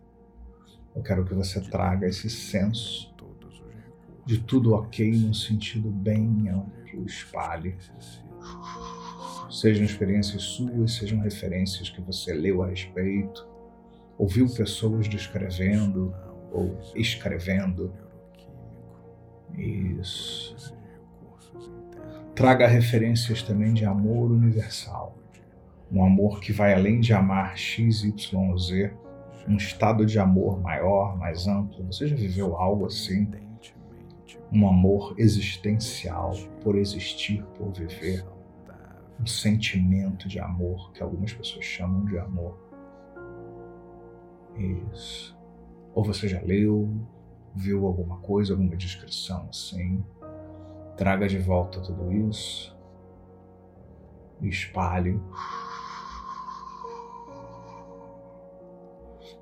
Eu 0.94 1.02
quero 1.02 1.24
que 1.24 1.32
você 1.32 1.60
traga 1.60 2.06
esse 2.06 2.28
senso 2.28 3.12
de 4.24 4.38
tudo 4.38 4.74
ok 4.74 5.10
num 5.12 5.34
sentido 5.34 5.90
bem 5.90 6.48
amplo, 6.48 7.04
espalhe 7.06 7.76
Sejam 9.52 9.84
experiências 9.84 10.42
suas, 10.42 10.94
sejam 10.94 11.20
referências 11.20 11.90
que 11.90 12.00
você 12.00 12.32
leu 12.32 12.62
a 12.62 12.68
respeito, 12.68 13.46
ouviu 14.16 14.48
pessoas 14.48 15.06
descrevendo 15.06 16.14
ou 16.50 16.78
escrevendo. 16.96 17.92
Isso. 19.54 20.74
Traga 22.34 22.66
referências 22.66 23.42
também 23.42 23.74
de 23.74 23.84
amor 23.84 24.32
universal. 24.32 25.18
Um 25.92 26.02
amor 26.02 26.40
que 26.40 26.50
vai 26.50 26.72
além 26.72 26.98
de 26.98 27.12
amar 27.12 27.58
X, 27.58 28.04
Y 28.04 28.56
Z, 28.56 28.90
um 29.46 29.56
estado 29.58 30.06
de 30.06 30.18
amor 30.18 30.62
maior, 30.62 31.18
mais 31.18 31.46
amplo. 31.46 31.84
Você 31.84 32.08
já 32.08 32.16
viveu 32.16 32.56
algo 32.56 32.86
assim? 32.86 33.28
Um 34.50 34.66
amor 34.66 35.14
existencial, 35.18 36.34
por 36.62 36.78
existir, 36.78 37.44
por 37.58 37.70
viver 37.70 38.24
um 39.20 39.26
sentimento 39.26 40.28
de 40.28 40.38
amor 40.38 40.92
que 40.92 41.02
algumas 41.02 41.32
pessoas 41.32 41.64
chamam 41.64 42.04
de 42.04 42.18
amor. 42.18 42.58
Isso. 44.56 45.36
Ou 45.94 46.04
você 46.04 46.28
já 46.28 46.40
leu, 46.40 46.90
viu 47.54 47.86
alguma 47.86 48.18
coisa, 48.18 48.52
alguma 48.52 48.76
descrição 48.76 49.46
assim. 49.48 50.04
Traga 50.96 51.28
de 51.28 51.38
volta 51.38 51.80
tudo 51.80 52.12
isso. 52.12 52.76
Espalhe. 54.40 55.20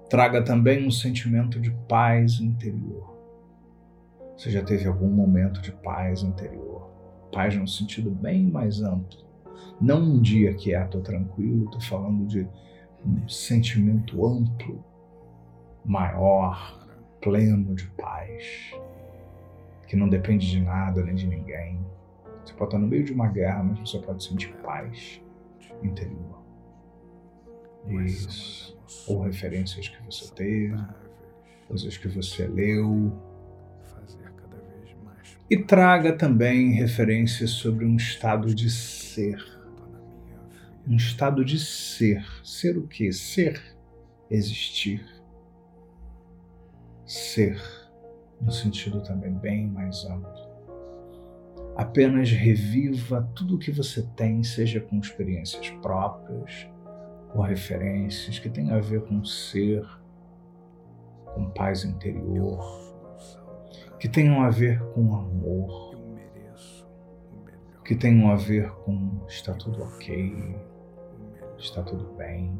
Traga 0.08 0.42
também 0.42 0.86
um 0.86 0.90
sentimento 0.90 1.60
de 1.60 1.70
paz 1.88 2.40
interior. 2.40 3.16
Você 4.36 4.50
já 4.50 4.62
teve 4.62 4.86
algum 4.86 5.08
momento 5.08 5.60
de 5.60 5.70
paz 5.70 6.22
interior? 6.22 6.90
Paz 7.32 7.54
num 7.54 7.66
sentido 7.66 8.10
bem 8.10 8.50
mais 8.50 8.82
amplo 8.82 9.29
não 9.80 10.02
um 10.02 10.20
dia 10.20 10.52
quieto 10.54 10.96
ou 10.96 11.00
tranquilo, 11.00 11.64
estou 11.64 11.80
falando 11.80 12.26
de 12.26 12.46
um 13.04 13.28
sentimento 13.28 14.26
amplo, 14.26 14.84
maior, 15.84 16.86
pleno 17.20 17.74
de 17.74 17.86
paz, 17.90 18.72
que 19.88 19.96
não 19.96 20.08
depende 20.08 20.50
de 20.50 20.60
nada 20.60 21.02
nem 21.02 21.14
de 21.14 21.26
ninguém. 21.26 21.80
Você 22.44 22.52
pode 22.52 22.68
estar 22.68 22.78
no 22.78 22.86
meio 22.86 23.04
de 23.04 23.12
uma 23.12 23.28
guerra, 23.28 23.62
mas 23.62 23.78
você 23.78 23.98
pode 23.98 24.22
sentir 24.22 24.52
paz 24.62 25.22
interior. 25.82 26.40
Isso. 27.86 28.78
Ou 29.08 29.22
referências 29.22 29.88
que 29.88 30.02
você 30.04 30.32
teve, 30.34 30.76
coisas 31.66 31.96
que 31.96 32.08
você 32.08 32.46
leu. 32.46 33.12
E 35.48 35.56
traga 35.56 36.12
também 36.12 36.72
referências 36.72 37.50
sobre 37.50 37.84
um 37.84 37.96
estado 37.96 38.54
de 38.54 38.70
ser 38.70 39.49
um 40.90 40.96
estado 40.96 41.44
de 41.44 41.56
ser. 41.56 42.26
Ser 42.42 42.76
o 42.76 42.86
quê? 42.88 43.12
Ser, 43.12 43.62
existir. 44.28 45.06
Ser, 47.06 47.62
no 48.40 48.50
sentido 48.50 49.00
também 49.00 49.32
bem 49.32 49.68
mais 49.68 50.04
amplo. 50.04 50.50
Apenas 51.76 52.30
reviva 52.32 53.22
tudo 53.36 53.54
o 53.54 53.58
que 53.58 53.70
você 53.70 54.02
tem, 54.16 54.42
seja 54.42 54.80
com 54.80 54.98
experiências 54.98 55.70
próprias 55.80 56.68
ou 57.32 57.42
referências 57.42 58.40
que 58.40 58.50
tenham 58.50 58.76
a 58.76 58.80
ver 58.80 59.02
com 59.02 59.24
ser, 59.24 59.86
com 61.24 61.50
paz 61.50 61.84
interior, 61.84 62.60
que 64.00 64.08
tenham 64.08 64.42
a 64.42 64.50
ver 64.50 64.80
com 64.92 65.14
amor, 65.14 65.94
que 67.84 67.94
tenham 67.94 68.30
a 68.30 68.36
ver 68.36 68.70
com 68.84 69.24
está 69.28 69.54
tudo 69.54 69.82
ok, 69.82 70.69
está 71.60 71.82
tudo 71.82 72.04
bem, 72.14 72.58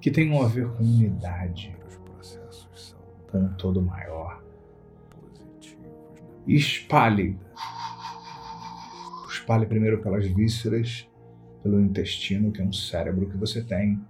que 0.00 0.10
tenham 0.10 0.42
a 0.42 0.48
ver 0.48 0.68
com 0.72 0.82
unidade, 0.82 1.76
com 3.30 3.38
um 3.38 3.54
todo 3.54 3.82
maior. 3.82 4.42
E 6.46 6.56
espalhe. 6.56 7.38
Espalhe 9.28 9.66
primeiro 9.66 10.00
pelas 10.02 10.26
vísceras, 10.26 11.08
pelo 11.62 11.80
intestino, 11.80 12.50
que 12.50 12.62
é 12.62 12.64
um 12.64 12.72
cérebro 12.72 13.28
que 13.28 13.36
você 13.36 13.62
tem. 13.62 14.02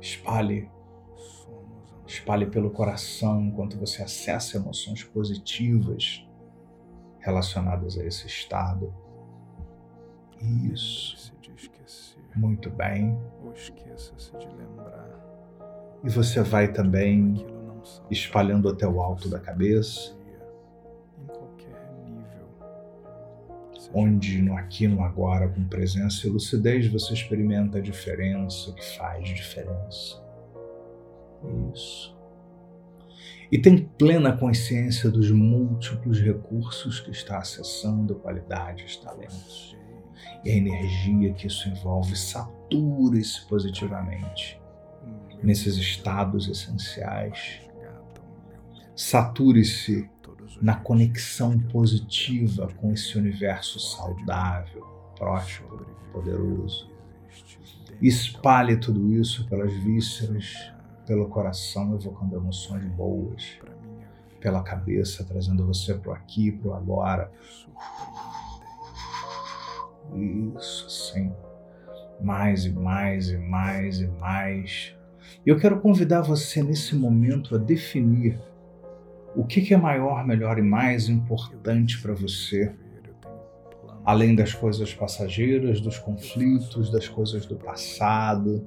Espalhe. 0.00 0.68
Espalhe 2.06 2.46
pelo 2.46 2.70
coração 2.70 3.40
enquanto 3.42 3.78
você 3.78 4.02
acessa 4.02 4.56
emoções 4.56 5.04
positivas 5.04 6.26
relacionadas 7.20 7.98
a 7.98 8.04
esse 8.04 8.26
estado 8.26 8.92
isso. 10.72 11.16
Muito 12.36 12.68
bem. 12.68 13.18
E 16.04 16.10
você 16.10 16.42
vai 16.42 16.70
também 16.70 17.46
espalhando 18.10 18.68
até 18.68 18.86
o 18.86 19.00
alto 19.00 19.28
da 19.28 19.40
cabeça, 19.40 20.14
onde 23.94 24.42
no 24.42 24.56
aqui, 24.56 24.86
no 24.86 25.02
agora, 25.02 25.48
com 25.48 25.64
presença 25.64 26.26
e 26.26 26.30
lucidez, 26.30 26.86
você 26.88 27.14
experimenta 27.14 27.78
a 27.78 27.80
diferença, 27.80 28.70
o 28.70 28.74
que 28.74 28.84
faz 28.96 29.28
diferença. 29.28 30.22
Isso. 31.72 32.14
E 33.50 33.56
tem 33.56 33.78
plena 33.78 34.36
consciência 34.36 35.08
dos 35.08 35.30
múltiplos 35.30 36.20
recursos 36.20 37.00
que 37.00 37.10
está 37.10 37.38
acessando, 37.38 38.16
qualidades, 38.16 38.96
talentos 38.96 39.76
e 40.46 40.50
a 40.50 40.54
energia 40.54 41.32
que 41.32 41.48
isso 41.48 41.68
envolve, 41.68 42.14
sature-se 42.14 43.44
positivamente 43.48 44.60
nesses 45.42 45.76
estados 45.76 46.48
essenciais. 46.48 47.60
Sature-se 48.94 50.08
na 50.62 50.76
conexão 50.76 51.58
positiva 51.58 52.68
com 52.76 52.92
esse 52.92 53.18
universo 53.18 53.80
saudável, 53.80 54.86
próspero, 55.18 55.84
poderoso. 56.12 56.88
Espalhe 58.00 58.76
tudo 58.76 59.12
isso 59.12 59.48
pelas 59.48 59.72
vísceras, 59.72 60.72
pelo 61.04 61.28
coração, 61.28 61.92
evocando 61.96 62.36
emoções 62.36 62.84
boas, 62.84 63.58
pela 64.40 64.62
cabeça, 64.62 65.24
trazendo 65.24 65.66
você 65.66 65.92
para 65.94 66.12
o 66.12 66.14
aqui, 66.14 66.52
para 66.52 66.70
o 66.70 66.74
agora. 66.74 67.32
Isso, 70.14 70.88
sim. 70.88 71.32
Mais 72.20 72.64
e 72.64 72.70
mais 72.70 73.28
e 73.28 73.36
mais 73.36 74.00
e 74.00 74.06
mais. 74.06 74.96
Eu 75.44 75.58
quero 75.58 75.80
convidar 75.80 76.22
você 76.22 76.62
nesse 76.62 76.94
momento 76.94 77.54
a 77.54 77.58
definir 77.58 78.40
o 79.34 79.44
que 79.44 79.72
é 79.72 79.76
maior, 79.76 80.26
melhor 80.26 80.58
e 80.58 80.62
mais 80.62 81.08
importante 81.08 82.00
para 82.00 82.14
você, 82.14 82.74
além 84.04 84.34
das 84.34 84.54
coisas 84.54 84.94
passageiras, 84.94 85.80
dos 85.80 85.98
conflitos, 85.98 86.90
das 86.90 87.06
coisas 87.06 87.44
do 87.44 87.56
passado. 87.56 88.66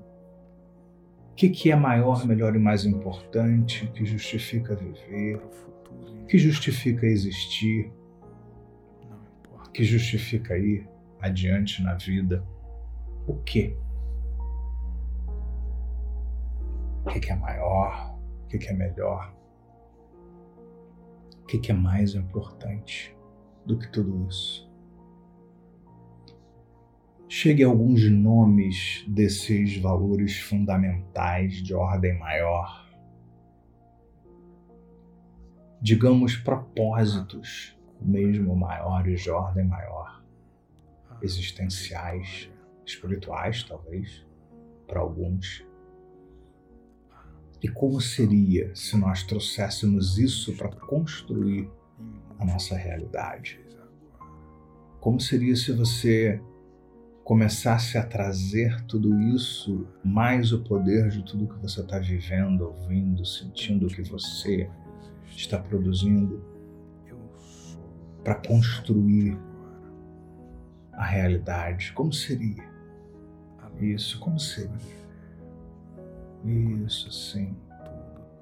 O 1.32 1.36
que 1.36 1.72
é 1.72 1.76
maior, 1.76 2.26
melhor 2.28 2.56
e 2.56 2.60
mais 2.60 2.86
importante, 2.86 3.88
que 3.96 4.06
justifica 4.06 4.76
viver, 4.76 5.42
que 6.28 6.38
justifica 6.38 7.08
existir, 7.08 7.92
que 9.74 9.84
justifica 9.84 10.58
ir 10.58 10.86
adiante 11.20 11.82
na 11.82 11.96
vida? 11.96 12.46
O 13.28 13.36
que? 13.36 13.78
O 17.06 17.10
que 17.10 17.32
é 17.32 17.36
maior? 17.36 18.18
O 18.46 18.48
que 18.48 18.68
é 18.68 18.74
melhor? 18.74 19.34
O 21.44 21.46
que 21.46 21.72
é 21.72 21.74
mais 21.74 22.16
importante 22.16 23.16
do 23.66 23.78
que 23.78 23.88
tudo 23.92 24.28
isso? 24.28 24.70
Chegue 27.28 27.64
a 27.64 27.68
alguns 27.68 28.10
nomes 28.10 29.06
desses 29.08 29.78
valores 29.78 30.40
fundamentais 30.40 31.62
de 31.62 31.76
ordem 31.76 32.18
maior. 32.18 32.90
Digamos 35.82 36.36
propósitos, 36.36 37.80
mesmo 38.02 38.56
maiores 38.56 39.22
de 39.22 39.30
ordem 39.30 39.66
maior, 39.66 40.19
existenciais, 41.22 42.50
espirituais, 42.86 43.64
talvez, 43.64 44.26
para 44.88 45.00
alguns 45.00 45.64
e 47.62 47.68
como 47.68 48.00
seria 48.00 48.74
se 48.74 48.96
nós 48.96 49.24
trouxéssemos 49.24 50.18
isso 50.18 50.56
para 50.56 50.70
construir 50.70 51.70
a 52.38 52.46
nossa 52.46 52.76
realidade? 52.76 53.60
Como 55.02 55.20
seria 55.20 55.56
se 55.56 55.74
você 55.74 56.42
começasse 57.24 57.98
a 57.98 58.04
trazer 58.04 58.82
tudo 58.86 59.20
isso, 59.22 59.86
mais 60.04 60.54
o 60.54 60.64
poder 60.64 61.10
de 61.10 61.24
tudo 61.24 61.48
que 61.48 61.62
você 61.62 61.82
está 61.82 62.00
vivendo, 62.00 62.62
ouvindo, 62.62 63.26
sentindo, 63.26 63.88
que 63.88 64.02
você 64.04 64.70
está 65.36 65.60
produzindo, 65.60 66.42
para 68.24 68.36
construir 68.36 69.38
a 71.00 71.06
realidade? 71.06 71.94
Como 71.94 72.12
seria? 72.12 72.68
Isso, 73.80 74.20
como 74.20 74.38
seria? 74.38 74.76
Isso, 76.86 77.10
sim. 77.10 77.56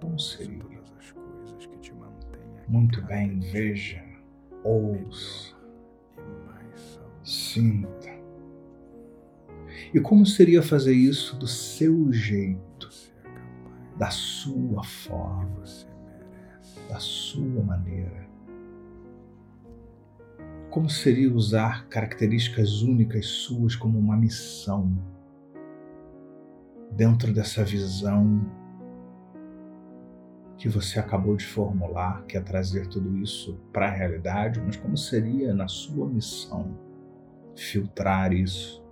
Bom 0.02 0.18
seria. 0.18 0.66
Muito 2.68 3.02
bem, 3.04 3.40
veja, 3.40 4.04
ouça, 4.64 5.56
sinta. 7.24 8.10
E 9.94 10.00
como 10.02 10.26
seria 10.26 10.62
fazer 10.62 10.94
isso 10.94 11.38
do 11.38 11.48
seu 11.48 12.12
jeito, 12.12 12.90
da 13.96 14.10
sua 14.10 14.84
forma, 14.84 15.64
da 16.90 17.00
sua 17.00 17.64
maneira? 17.64 18.27
Como 20.78 20.92
seria 20.92 21.34
usar 21.34 21.88
características 21.88 22.84
únicas 22.84 23.26
suas 23.26 23.76
como 23.76 23.98
uma 23.98 24.16
missão? 24.16 24.96
dentro 26.92 27.34
dessa 27.34 27.64
visão 27.64 28.46
que 30.56 30.70
você 30.70 31.00
acabou 31.00 31.36
de 31.36 31.48
formular, 31.48 32.24
que 32.28 32.38
é 32.38 32.42
trazer 32.42 32.86
tudo 32.90 33.18
isso 33.18 33.60
para 33.74 33.88
a 33.88 33.92
realidade, 33.92 34.62
mas 34.62 34.76
como 34.76 34.96
seria 34.96 35.52
na 35.52 35.68
sua 35.68 36.08
missão 36.08 36.78
filtrar 37.56 38.32
isso 38.32 38.86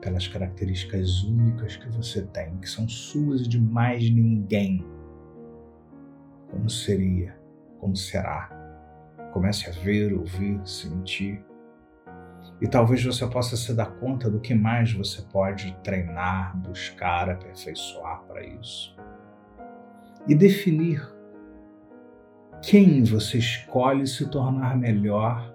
pelas 0.00 0.26
características 0.28 1.24
únicas 1.24 1.76
que 1.76 1.90
você 1.90 2.22
tem, 2.22 2.56
que 2.56 2.68
são 2.70 2.88
suas 2.88 3.42
e 3.42 3.48
de 3.48 3.60
mais 3.60 4.08
ninguém? 4.10 4.82
Como 6.50 6.70
seria? 6.70 7.38
Como 7.78 7.94
será? 7.94 8.59
Comece 9.32 9.68
a 9.68 9.72
ver, 9.72 10.12
ouvir, 10.12 10.60
sentir 10.64 11.44
e 12.60 12.68
talvez 12.68 13.02
você 13.02 13.26
possa 13.26 13.56
se 13.56 13.72
dar 13.74 13.90
conta 13.92 14.30
do 14.30 14.38
que 14.38 14.54
mais 14.54 14.92
você 14.92 15.22
pode 15.22 15.74
treinar, 15.82 16.54
buscar, 16.58 17.30
aperfeiçoar 17.30 18.22
para 18.24 18.44
isso. 18.44 18.94
E 20.28 20.34
definir 20.34 21.02
quem 22.60 23.02
você 23.02 23.38
escolhe 23.38 24.06
se 24.06 24.28
tornar 24.28 24.76
melhor 24.76 25.54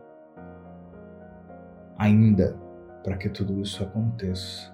ainda 1.96 2.60
para 3.04 3.16
que 3.16 3.30
tudo 3.30 3.62
isso 3.62 3.84
aconteça. 3.84 4.74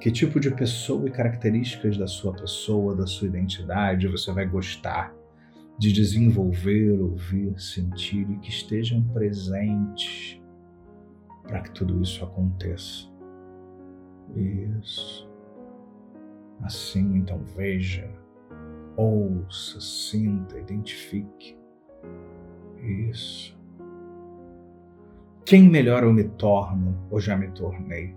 Que 0.00 0.10
tipo 0.10 0.40
de 0.40 0.50
pessoa 0.50 1.08
e 1.08 1.12
características 1.12 1.96
da 1.96 2.08
sua 2.08 2.32
pessoa, 2.32 2.96
da 2.96 3.06
sua 3.06 3.28
identidade 3.28 4.08
você 4.08 4.32
vai 4.32 4.44
gostar 4.44 5.14
de 5.78 5.92
desenvolver, 5.92 7.00
ouvir, 7.00 7.58
sentir 7.60 8.28
e 8.30 8.38
que 8.38 8.50
estejam 8.50 9.02
presentes 9.08 10.40
para 11.42 11.60
que 11.60 11.70
tudo 11.72 12.00
isso 12.02 12.24
aconteça. 12.24 13.10
Isso. 14.34 15.28
Assim, 16.62 17.16
então, 17.16 17.42
veja, 17.56 18.08
ouça, 18.96 19.80
sinta, 19.80 20.58
identifique. 20.58 21.58
Isso. 22.80 23.60
Quem 25.44 25.68
melhor 25.68 26.04
eu 26.04 26.12
me 26.12 26.24
torno 26.24 26.96
ou 27.10 27.20
já 27.20 27.36
me 27.36 27.48
tornei? 27.48 28.16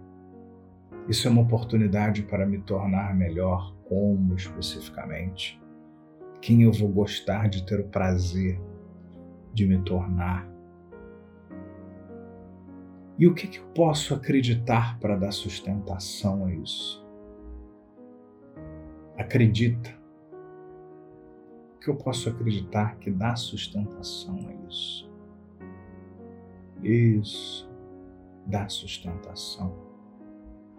Isso 1.09 1.27
é 1.27 1.31
uma 1.31 1.41
oportunidade 1.41 2.23
para 2.23 2.45
me 2.45 2.59
tornar 2.59 3.15
melhor, 3.15 3.75
como 3.87 4.35
especificamente? 4.35 5.61
Quem 6.41 6.63
eu 6.63 6.71
vou 6.71 6.89
gostar 6.89 7.49
de 7.49 7.65
ter 7.65 7.79
o 7.79 7.87
prazer 7.87 8.59
de 9.53 9.65
me 9.65 9.81
tornar. 9.81 10.47
E 13.17 13.25
o 13.25 13.33
que, 13.33 13.47
que 13.47 13.59
eu 13.59 13.67
posso 13.67 14.13
acreditar 14.13 14.99
para 14.99 15.15
dar 15.15 15.31
sustentação 15.31 16.45
a 16.45 16.53
isso? 16.53 17.03
Acredita. 19.17 19.97
O 21.75 21.79
que 21.79 21.89
eu 21.89 21.95
posso 21.95 22.29
acreditar 22.29 22.97
que 22.97 23.09
dá 23.09 23.35
sustentação 23.35 24.37
a 24.47 24.67
isso? 24.67 25.09
Isso. 26.83 27.69
Dá 28.45 28.67
sustentação 28.67 29.73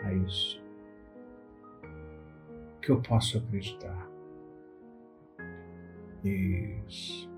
a 0.04 0.12
isso. 0.12 0.62
O 2.76 2.80
que 2.80 2.90
eu 2.90 3.00
posso 3.00 3.38
acreditar? 3.38 4.05
Isso. 6.26 7.30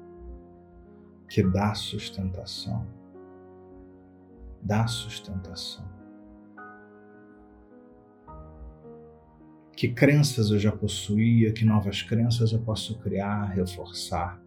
Que 1.28 1.42
dá 1.42 1.74
sustentação. 1.74 2.86
Dá 4.62 4.86
sustentação. 4.86 5.86
Que 9.76 9.88
crenças 9.88 10.50
eu 10.50 10.58
já 10.58 10.72
possuía, 10.72 11.52
que 11.52 11.64
novas 11.64 12.02
crenças 12.02 12.52
eu 12.52 12.60
posso 12.60 12.98
criar, 12.98 13.44
reforçar. 13.44 14.40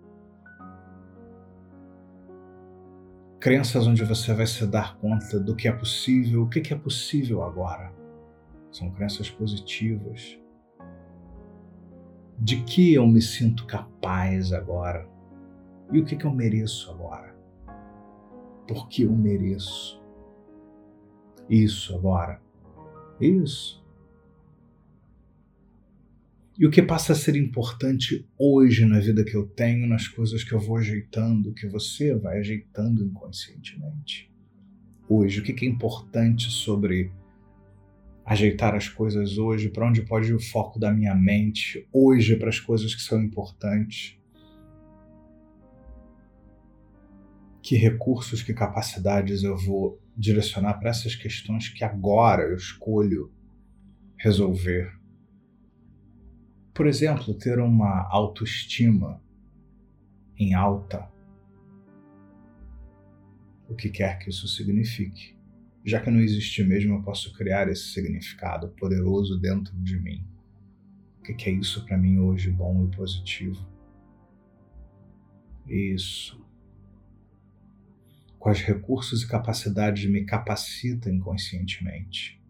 Crenças 3.39 3.87
onde 3.87 4.03
você 4.03 4.33
vai 4.33 4.45
se 4.45 4.65
dar 4.67 4.97
conta 4.97 5.39
do 5.39 5.55
que 5.55 5.67
é 5.67 5.71
possível, 5.71 6.43
o 6.43 6.49
que 6.49 6.73
é 6.73 6.77
possível 6.77 7.43
agora. 7.43 7.93
São 8.71 8.91
crenças 8.91 9.29
positivas 9.29 10.40
de 12.41 12.63
que 12.63 12.95
eu 12.95 13.05
me 13.05 13.21
sinto 13.21 13.67
capaz 13.67 14.51
agora 14.51 15.07
e 15.91 15.99
o 15.99 16.05
que, 16.05 16.15
que 16.15 16.25
eu 16.25 16.33
mereço 16.33 16.89
agora. 16.89 17.35
Porque 18.67 19.03
eu 19.03 19.11
mereço 19.11 20.01
isso 21.47 21.95
agora. 21.95 22.41
Isso. 23.19 23.85
E 26.57 26.65
o 26.65 26.71
que 26.71 26.81
passa 26.81 27.13
a 27.13 27.15
ser 27.15 27.35
importante 27.35 28.27
hoje 28.35 28.85
na 28.85 28.99
vida 28.99 29.23
que 29.23 29.35
eu 29.35 29.45
tenho, 29.45 29.87
nas 29.87 30.07
coisas 30.07 30.43
que 30.43 30.53
eu 30.53 30.59
vou 30.59 30.77
ajeitando, 30.77 31.53
que 31.53 31.67
você 31.67 32.15
vai 32.15 32.39
ajeitando 32.39 33.03
inconscientemente. 33.03 34.31
Hoje, 35.07 35.41
o 35.41 35.43
que 35.43 35.63
é 35.63 35.69
importante 35.69 36.49
sobre 36.49 37.11
ajeitar 38.31 38.73
as 38.73 38.87
coisas 38.87 39.37
hoje, 39.37 39.67
para 39.67 39.85
onde 39.85 40.03
pode 40.03 40.29
ir 40.29 40.33
o 40.33 40.39
foco 40.39 40.79
da 40.79 40.89
minha 40.89 41.13
mente 41.13 41.85
hoje 41.91 42.37
para 42.37 42.47
as 42.47 42.61
coisas 42.61 42.95
que 42.95 43.01
são 43.01 43.21
importantes. 43.21 44.17
Que 47.61 47.75
recursos, 47.75 48.41
que 48.41 48.53
capacidades 48.53 49.43
eu 49.43 49.57
vou 49.57 50.01
direcionar 50.15 50.75
para 50.75 50.91
essas 50.91 51.13
questões 51.13 51.67
que 51.67 51.83
agora 51.83 52.43
eu 52.43 52.55
escolho 52.55 53.29
resolver. 54.17 54.97
Por 56.73 56.87
exemplo, 56.87 57.33
ter 57.33 57.59
uma 57.59 58.07
autoestima 58.09 59.21
em 60.37 60.53
alta, 60.53 61.11
o 63.67 63.75
que 63.75 63.89
quer 63.89 64.19
que 64.19 64.29
isso 64.29 64.47
signifique. 64.47 65.40
Já 65.83 65.99
que 65.99 66.11
não 66.11 66.19
existe 66.19 66.63
mesmo, 66.63 66.95
eu 66.95 67.01
posso 67.01 67.33
criar 67.33 67.67
esse 67.67 67.89
significado 67.89 68.69
poderoso 68.69 69.39
dentro 69.39 69.75
de 69.77 69.99
mim. 69.99 70.23
O 71.19 71.23
que 71.23 71.49
é 71.49 71.53
isso 71.53 71.85
para 71.85 71.97
mim 71.97 72.19
hoje, 72.19 72.51
bom 72.51 72.85
e 72.85 72.95
positivo? 72.95 73.65
Isso. 75.67 76.43
Quais 78.37 78.59
recursos 78.61 79.23
e 79.23 79.27
capacidades 79.27 80.09
me 80.09 80.25
capacita 80.25 81.09
inconscientemente 81.09 82.41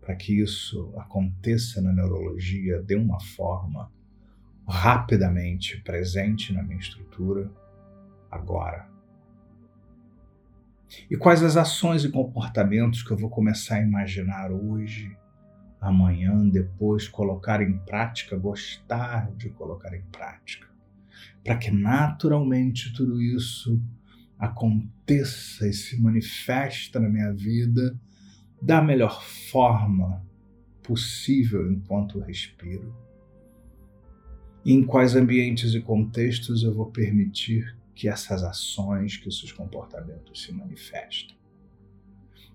para 0.00 0.16
que 0.16 0.40
isso 0.40 0.92
aconteça 0.96 1.80
na 1.80 1.92
neurologia 1.92 2.82
de 2.82 2.96
uma 2.96 3.20
forma 3.20 3.92
rapidamente 4.66 5.80
presente 5.82 6.52
na 6.52 6.62
minha 6.62 6.80
estrutura 6.80 7.50
agora? 8.30 8.89
E 11.10 11.16
quais 11.16 11.42
as 11.42 11.56
ações 11.56 12.04
e 12.04 12.10
comportamentos 12.10 13.02
que 13.02 13.10
eu 13.10 13.16
vou 13.16 13.30
começar 13.30 13.76
a 13.76 13.82
imaginar 13.82 14.50
hoje, 14.50 15.16
amanhã, 15.80 16.48
depois, 16.48 17.08
colocar 17.08 17.62
em 17.62 17.78
prática, 17.78 18.36
gostar 18.36 19.30
de 19.36 19.50
colocar 19.50 19.94
em 19.96 20.02
prática, 20.12 20.68
para 21.44 21.56
que 21.56 21.70
naturalmente 21.70 22.92
tudo 22.92 23.20
isso 23.20 23.80
aconteça 24.38 25.68
e 25.68 25.72
se 25.72 26.00
manifesta 26.00 26.98
na 26.98 27.08
minha 27.08 27.32
vida 27.32 27.98
da 28.60 28.82
melhor 28.82 29.22
forma 29.22 30.24
possível 30.82 31.70
enquanto 31.70 32.18
respiro. 32.18 32.94
E 34.64 34.72
em 34.72 34.84
quais 34.84 35.14
ambientes 35.14 35.74
e 35.74 35.80
contextos 35.80 36.62
eu 36.62 36.74
vou 36.74 36.86
permitir 36.86 37.76
que 38.00 38.08
essas 38.08 38.42
ações, 38.42 39.18
que 39.18 39.28
esses 39.28 39.52
comportamentos 39.52 40.42
se 40.42 40.52
manifestem. 40.52 41.36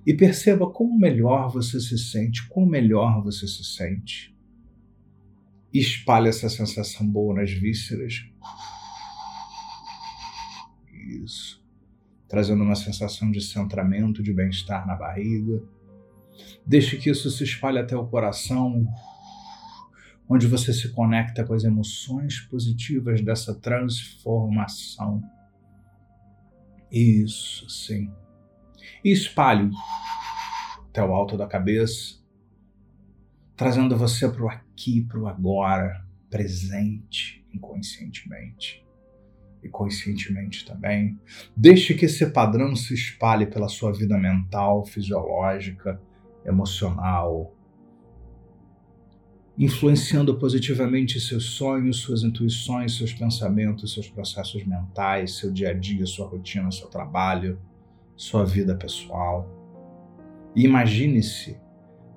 E 0.04 0.12
perceba 0.12 0.68
como 0.72 0.98
melhor 0.98 1.52
você 1.52 1.80
se 1.80 2.00
sente, 2.00 2.50
quão 2.50 2.66
melhor 2.66 3.24
você 3.24 3.48
se 3.48 3.64
sente. 3.64 4.36
E 5.72 5.78
espalhe 5.78 6.30
essa 6.30 6.50
sensação 6.50 7.08
boa 7.08 7.36
nas 7.36 7.52
vísceras. 7.52 8.26
Isso. 11.24 11.64
Trazendo 12.28 12.64
uma 12.64 12.76
sensação 12.76 13.30
de 13.30 13.40
centramento, 13.40 14.24
de 14.24 14.34
bem-estar 14.34 14.88
na 14.88 14.96
barriga. 14.96 15.62
Deixe 16.66 16.98
que 16.98 17.12
isso 17.12 17.30
se 17.30 17.44
espalhe 17.44 17.78
até 17.78 17.96
o 17.96 18.08
coração 18.08 18.84
onde 20.28 20.48
você 20.48 20.74
se 20.74 20.90
conecta 20.90 21.44
com 21.44 21.54
as 21.54 21.64
emoções 21.64 22.40
positivas 22.40 23.22
dessa 23.22 23.54
transformação. 23.54 25.22
Isso, 26.96 27.70
sim. 27.70 28.10
E 29.04 29.12
espalhe 29.12 29.70
até 30.88 31.04
o 31.04 31.14
alto 31.14 31.36
da 31.36 31.46
cabeça, 31.46 32.24
trazendo 33.54 33.98
você 33.98 34.30
para 34.30 34.46
o 34.46 34.50
aqui, 34.50 35.02
para 35.02 35.20
o 35.20 35.28
agora, 35.28 36.06
presente 36.30 37.46
inconscientemente. 37.54 38.88
E 39.62 39.68
conscientemente 39.68 40.64
também. 40.66 41.20
Deixe 41.58 41.96
que 41.96 42.06
esse 42.06 42.28
padrão 42.28 42.74
se 42.78 42.94
espalhe 42.94 43.46
pela 43.46 43.68
sua 43.68 43.92
vida 43.92 44.18
mental, 44.18 44.86
fisiológica, 44.86 46.02
emocional, 46.46 47.54
influenciando 49.58 50.36
positivamente 50.36 51.20
seus 51.20 51.46
sonhos, 51.52 51.98
suas 51.98 52.24
intuições, 52.24 52.98
seus 52.98 53.14
pensamentos, 53.14 53.94
seus 53.94 54.10
processos 54.10 54.66
mentais, 54.66 55.38
seu 55.38 55.52
dia 55.52 55.70
a 55.70 55.74
dia, 55.74 56.06
sua 56.06 56.28
rotina, 56.28 56.70
seu 56.72 56.88
trabalho, 56.88 57.58
sua 58.16 58.46
vida 58.46 58.76
pessoal. 58.76 59.50
E 60.56 60.64
imagine-se 60.64 61.58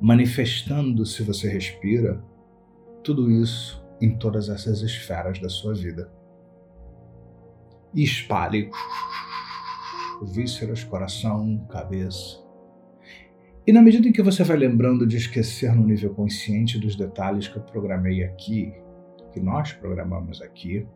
manifestando, 0.00 1.06
se 1.06 1.22
você 1.22 1.48
respira, 1.48 2.22
tudo 3.02 3.30
isso 3.30 3.84
em 4.00 4.16
todas 4.16 4.48
essas 4.48 4.80
esferas 4.82 5.38
da 5.38 5.48
sua 5.48 5.74
vida. 5.74 6.10
E 7.94 8.02
espalhe 8.02 8.70
vísceras, 10.22 10.82
coração, 10.84 11.64
cabeça, 11.70 12.42
e 13.68 13.72
na 13.72 13.82
medida 13.82 14.08
em 14.08 14.12
que 14.12 14.22
você 14.22 14.42
vai 14.42 14.56
lembrando 14.56 15.06
de 15.06 15.18
esquecer 15.18 15.74
no 15.74 15.86
nível 15.86 16.14
consciente 16.14 16.78
dos 16.78 16.96
detalhes 16.96 17.48
que 17.48 17.58
eu 17.58 17.62
programei 17.62 18.24
aqui, 18.24 18.72
que 19.30 19.38
nós 19.38 19.74
programamos 19.74 20.40
aqui, 20.40 20.88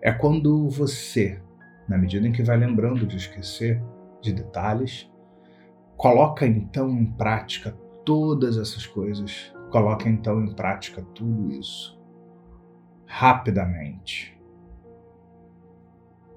é 0.00 0.10
quando 0.10 0.66
você, 0.70 1.38
na 1.86 1.98
medida 1.98 2.26
em 2.26 2.32
que 2.32 2.42
vai 2.42 2.56
lembrando 2.56 3.06
de 3.06 3.18
esquecer 3.18 3.82
de 4.22 4.32
detalhes, 4.32 5.12
coloca 5.94 6.46
então 6.46 6.88
em 6.88 7.04
prática 7.04 7.72
todas 8.02 8.56
essas 8.56 8.86
coisas, 8.86 9.52
coloca 9.70 10.08
então 10.08 10.42
em 10.42 10.54
prática 10.54 11.02
tudo 11.14 11.52
isso 11.52 12.00
rapidamente, 13.04 14.40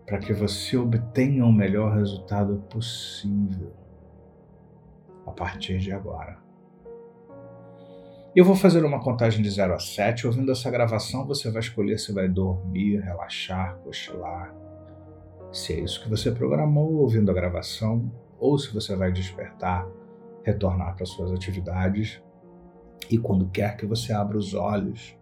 para 0.06 0.20
que 0.20 0.34
você 0.34 0.76
obtenha 0.76 1.46
o 1.46 1.54
melhor 1.54 1.96
resultado 1.96 2.66
possível 2.70 3.80
a 5.26 5.32
partir 5.32 5.78
de 5.78 5.92
agora. 5.92 6.38
Eu 8.34 8.46
vou 8.46 8.56
fazer 8.56 8.86
uma 8.86 9.02
contagem 9.02 9.42
de 9.42 9.50
0 9.50 9.74
a 9.74 9.80
7. 9.80 10.26
Ouvindo 10.26 10.52
essa 10.52 10.72
gravação, 10.72 11.28
você 11.28 11.52
vai 11.52 11.60
escolher 11.60 12.00
se 12.00 12.14
vai 12.14 12.30
dormir, 12.30 13.00
relaxar, 13.02 13.76
cochilar. 13.80 14.56
Se 15.52 15.74
é 15.74 15.82
isso 15.82 16.02
que 16.02 16.10
você 16.10 16.32
programou 16.32 16.94
ouvindo 16.94 17.30
a 17.30 17.34
gravação, 17.34 18.10
ou 18.40 18.58
se 18.58 18.74
você 18.74 18.96
vai 18.96 19.12
despertar, 19.12 19.86
retornar 20.44 20.96
para 20.96 21.06
suas 21.06 21.32
atividades. 21.34 22.22
E 23.10 23.18
quando 23.18 23.50
quer 23.50 23.76
que 23.76 23.86
você 23.86 24.14
abra 24.14 24.38
os 24.38 24.54
olhos, 24.54 25.14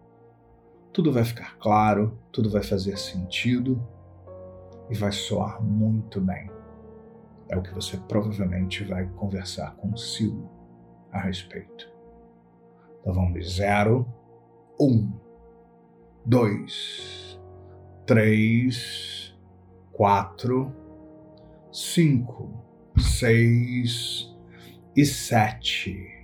tudo 0.92 1.12
vai 1.12 1.24
ficar 1.24 1.58
claro, 1.58 2.16
tudo 2.30 2.48
vai 2.48 2.62
fazer 2.62 2.96
sentido 2.96 3.82
e 4.88 4.94
vai 4.94 5.10
soar 5.10 5.60
muito 5.60 6.20
bem 6.20 6.59
é 7.50 7.56
o 7.56 7.62
que 7.62 7.74
você 7.74 7.96
provavelmente 7.96 8.84
vai 8.84 9.06
conversar 9.16 9.74
consigo 9.76 10.48
a 11.12 11.20
respeito. 11.20 11.92
Então 13.00 13.12
vamos 13.12 13.34
de 13.34 13.42
zero, 13.42 14.06
um, 14.80 15.12
dois, 16.24 17.38
três, 18.06 19.36
quatro, 19.92 20.72
cinco, 21.72 22.64
seis 22.96 24.32
e 24.96 25.04
sete. 25.04 26.19